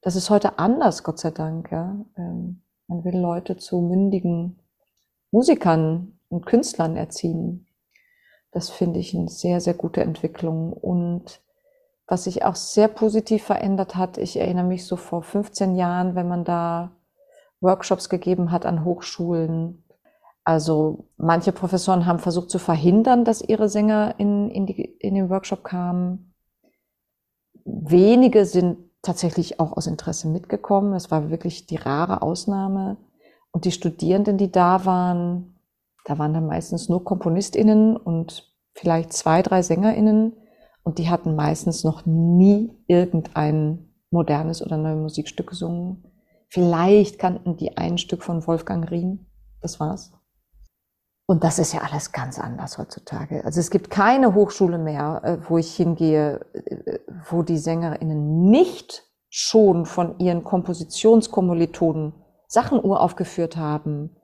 [0.00, 2.04] Das ist heute anders, Gott sei Dank, ja.
[2.16, 4.60] Ähm, man will Leute zu mündigen
[5.32, 7.66] Musikern und Künstlern erziehen.
[8.52, 10.72] Das finde ich eine sehr, sehr gute Entwicklung.
[10.72, 11.40] Und
[12.06, 16.28] was sich auch sehr positiv verändert hat, ich erinnere mich so vor 15 Jahren, wenn
[16.28, 16.92] man da
[17.60, 19.84] Workshops gegeben hat an Hochschulen,
[20.48, 25.28] also manche Professoren haben versucht zu verhindern, dass ihre Sänger in, in, die, in den
[25.28, 26.32] Workshop kamen.
[27.66, 30.94] Wenige sind tatsächlich auch aus Interesse mitgekommen.
[30.94, 32.96] Es war wirklich die rare Ausnahme.
[33.50, 35.60] Und die Studierenden, die da waren,
[36.06, 40.32] da waren dann meistens nur KomponistInnen und vielleicht zwei, drei SängerInnen.
[40.82, 46.04] Und die hatten meistens noch nie irgendein modernes oder neues Musikstück gesungen.
[46.48, 49.26] Vielleicht kannten die ein Stück von Wolfgang Riem.
[49.60, 50.17] Das war's.
[51.30, 53.44] Und das ist ja alles ganz anders heutzutage.
[53.44, 56.98] Also es gibt keine Hochschule mehr, äh, wo ich hingehe, äh,
[57.28, 62.14] wo die SängerInnen nicht schon von ihren Kompositionskommilitonen
[62.46, 64.16] Sachen uraufgeführt haben,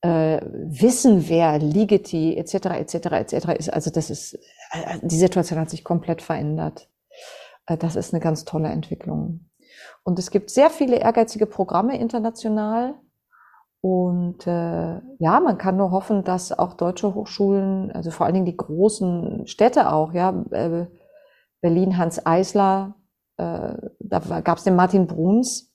[0.00, 2.54] äh, wissen, wer Ligeti etc.
[2.54, 2.94] etc.
[2.94, 3.34] etc.
[3.56, 3.72] ist.
[3.72, 4.34] Also das ist,
[4.72, 6.88] äh, die Situation hat sich komplett verändert.
[7.66, 9.48] Das ist eine ganz tolle Entwicklung.
[10.02, 12.94] Und es gibt sehr viele ehrgeizige Programme international,
[13.80, 18.46] und äh, ja, man kann nur hoffen, dass auch deutsche Hochschulen, also vor allen Dingen
[18.46, 20.86] die großen Städte auch, ja, äh,
[21.60, 22.96] Berlin Hans Eisler,
[23.36, 25.72] äh, da gab es den Martin Bruns,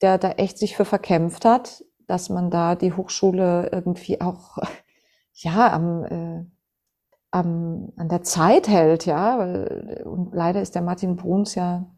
[0.00, 4.58] der da echt sich für verkämpft hat, dass man da die Hochschule irgendwie auch
[5.34, 6.46] ja am, äh,
[7.30, 9.36] am an der Zeit hält, ja.
[10.04, 11.93] Und leider ist der Martin Bruns ja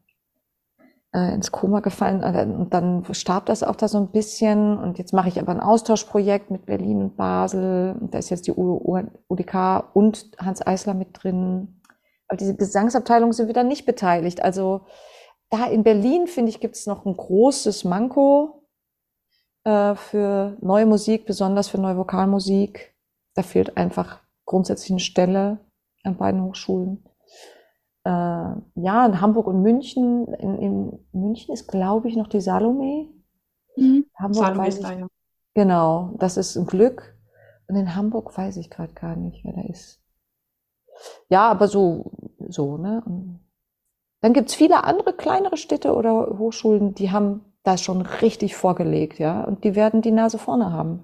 [1.17, 4.99] äh, ins Koma gefallen äh, und dann starb das auch da so ein bisschen und
[4.99, 9.85] jetzt mache ich aber ein Austauschprojekt mit Berlin und Basel da ist jetzt die UDK
[9.95, 11.81] und Hans Eisler mit drin.
[12.29, 14.43] Aber diese Gesangsabteilungen sind wieder nicht beteiligt.
[14.43, 14.83] Also
[15.49, 18.67] da in Berlin, finde ich, gibt es noch ein großes Manko
[19.65, 22.95] äh, für neue Musik, besonders für neue Vokalmusik.
[23.35, 25.59] Da fehlt einfach grundsätzlich eine Stelle
[26.03, 27.05] an beiden Hochschulen
[28.07, 30.29] äh, ja, in Hamburg und München.
[30.35, 33.09] In, in München ist, glaube ich, noch die Salome.
[33.77, 34.07] Mhm.
[34.17, 35.09] Hamburg Salome ist da, ja.
[35.55, 37.17] Genau, das ist ein Glück.
[37.67, 40.01] Und in Hamburg weiß ich gerade gar nicht, wer da ist.
[41.29, 42.13] Ja, aber so,
[42.49, 43.03] so, ne?
[43.05, 43.41] Und
[44.21, 49.43] dann gibt's viele andere kleinere Städte oder Hochschulen, die haben das schon richtig vorgelegt, ja.
[49.43, 51.03] Und die werden die Nase vorne haben.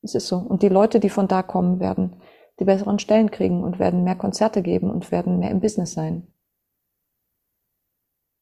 [0.00, 0.38] Es ist so.
[0.38, 2.16] Und die Leute, die von da kommen, werden
[2.60, 6.26] die besseren Stellen kriegen und werden mehr Konzerte geben und werden mehr im Business sein.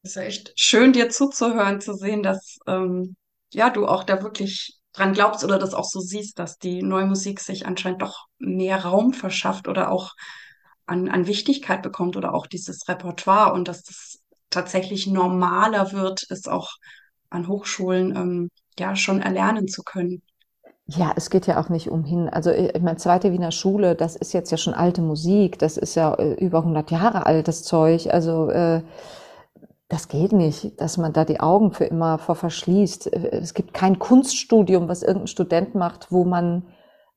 [0.03, 3.17] Es ist ja echt schön, dir zuzuhören, zu sehen, dass ähm,
[3.53, 7.07] ja du auch da wirklich dran glaubst oder das auch so siehst, dass die neue
[7.07, 10.13] Musik sich anscheinend doch mehr Raum verschafft oder auch
[10.87, 16.49] an, an Wichtigkeit bekommt oder auch dieses Repertoire und dass das tatsächlich normaler wird, es
[16.49, 16.73] auch
[17.29, 20.23] an Hochschulen ähm, ja schon erlernen zu können.
[20.97, 22.29] Ja, es geht ja auch nicht umhin.
[22.29, 25.77] Also äh, ich meine, zweite Wiener Schule, das ist jetzt ja schon alte Musik, das
[25.77, 28.09] ist ja äh, über 100 Jahre altes Zeug.
[28.13, 28.83] Also äh,
[29.89, 33.13] das geht nicht, dass man da die Augen für immer vor verschließt.
[33.13, 36.67] Äh, es gibt kein Kunststudium, was irgendein Student macht, wo man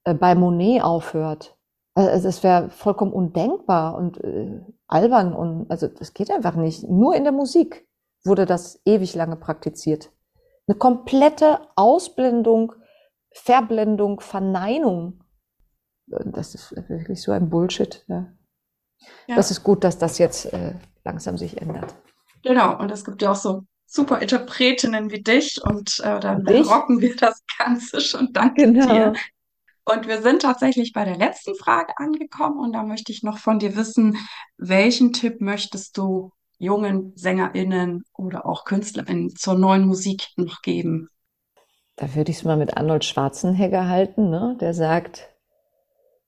[0.03, 1.55] äh, bei Monet aufhört.
[1.95, 6.84] Also das wäre vollkommen undenkbar und äh, albern und also das geht einfach nicht.
[6.88, 7.88] Nur in der Musik
[8.24, 10.11] wurde das ewig lange praktiziert.
[10.67, 12.74] Eine komplette Ausblendung
[13.34, 15.23] Verblendung, Verneinung.
[16.07, 18.03] Das ist wirklich so ein Bullshit.
[18.07, 18.34] Ja.
[19.27, 19.36] ja.
[19.36, 21.93] Das ist gut, dass das jetzt äh, langsam sich ändert.
[22.43, 26.67] Genau, und es gibt ja auch so super Interpretinnen wie dich und äh, dann dich?
[26.67, 28.34] rocken wir das Ganze schon.
[28.34, 28.93] Danke genau.
[28.93, 29.13] dir.
[29.86, 33.59] Und wir sind tatsächlich bei der letzten Frage angekommen und da möchte ich noch von
[33.59, 34.17] dir wissen,
[34.57, 41.09] welchen Tipp möchtest du jungen SängerInnen oder auch KünstlerInnen zur neuen Musik noch geben?
[41.95, 44.57] Da würde ich es mal mit Arnold Schwarzenegger halten, ne?
[44.59, 45.29] der sagt,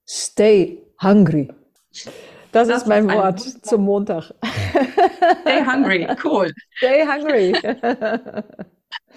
[0.07, 1.51] stay hungry.
[2.51, 4.33] Das, das ist mein ist Wort zum Montag.
[5.41, 6.51] Stay hungry, cool.
[6.77, 7.53] Stay hungry.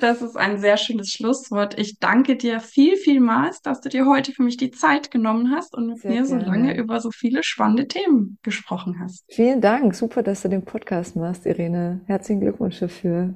[0.01, 1.79] Das ist ein sehr schönes Schlusswort.
[1.79, 5.75] Ich danke dir viel, vielmals, dass du dir heute für mich die Zeit genommen hast
[5.75, 6.45] und mit sehr mir gerne.
[6.45, 9.25] so lange über so viele spannende Themen gesprochen hast.
[9.29, 9.95] Vielen Dank.
[9.95, 12.01] Super, dass du den Podcast machst, Irene.
[12.07, 13.35] Herzlichen Glückwunsch dafür.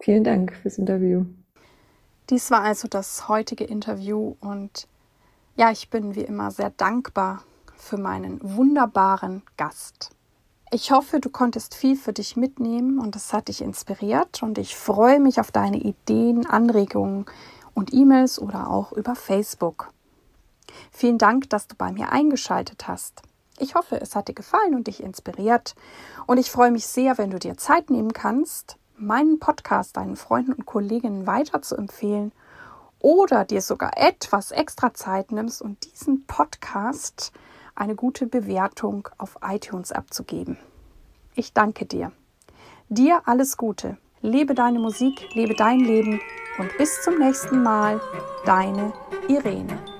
[0.00, 1.26] Vielen Dank fürs Interview.
[2.30, 4.88] Dies war also das heutige Interview und
[5.56, 7.44] ja, ich bin wie immer sehr dankbar
[7.76, 10.10] für meinen wunderbaren Gast.
[10.70, 14.74] Ich hoffe, du konntest viel für dich mitnehmen und es hat dich inspiriert und ich
[14.74, 17.26] freue mich auf deine Ideen, Anregungen
[17.74, 19.90] und E-Mails oder auch über Facebook.
[20.90, 23.22] Vielen Dank, dass du bei mir eingeschaltet hast.
[23.58, 25.74] Ich hoffe, es hat dir gefallen und dich inspiriert
[26.26, 30.52] und ich freue mich sehr, wenn du dir Zeit nehmen kannst, meinen Podcast deinen Freunden
[30.52, 32.32] und Kolleginnen weiter zu empfehlen
[32.98, 37.32] oder dir sogar etwas extra Zeit nimmst und diesen Podcast
[37.74, 40.56] eine gute Bewertung auf iTunes abzugeben.
[41.34, 42.12] Ich danke dir.
[42.88, 43.98] Dir alles Gute.
[44.22, 46.20] Lebe deine Musik, lebe dein Leben
[46.58, 48.00] und bis zum nächsten Mal,
[48.46, 48.92] deine
[49.28, 49.93] Irene.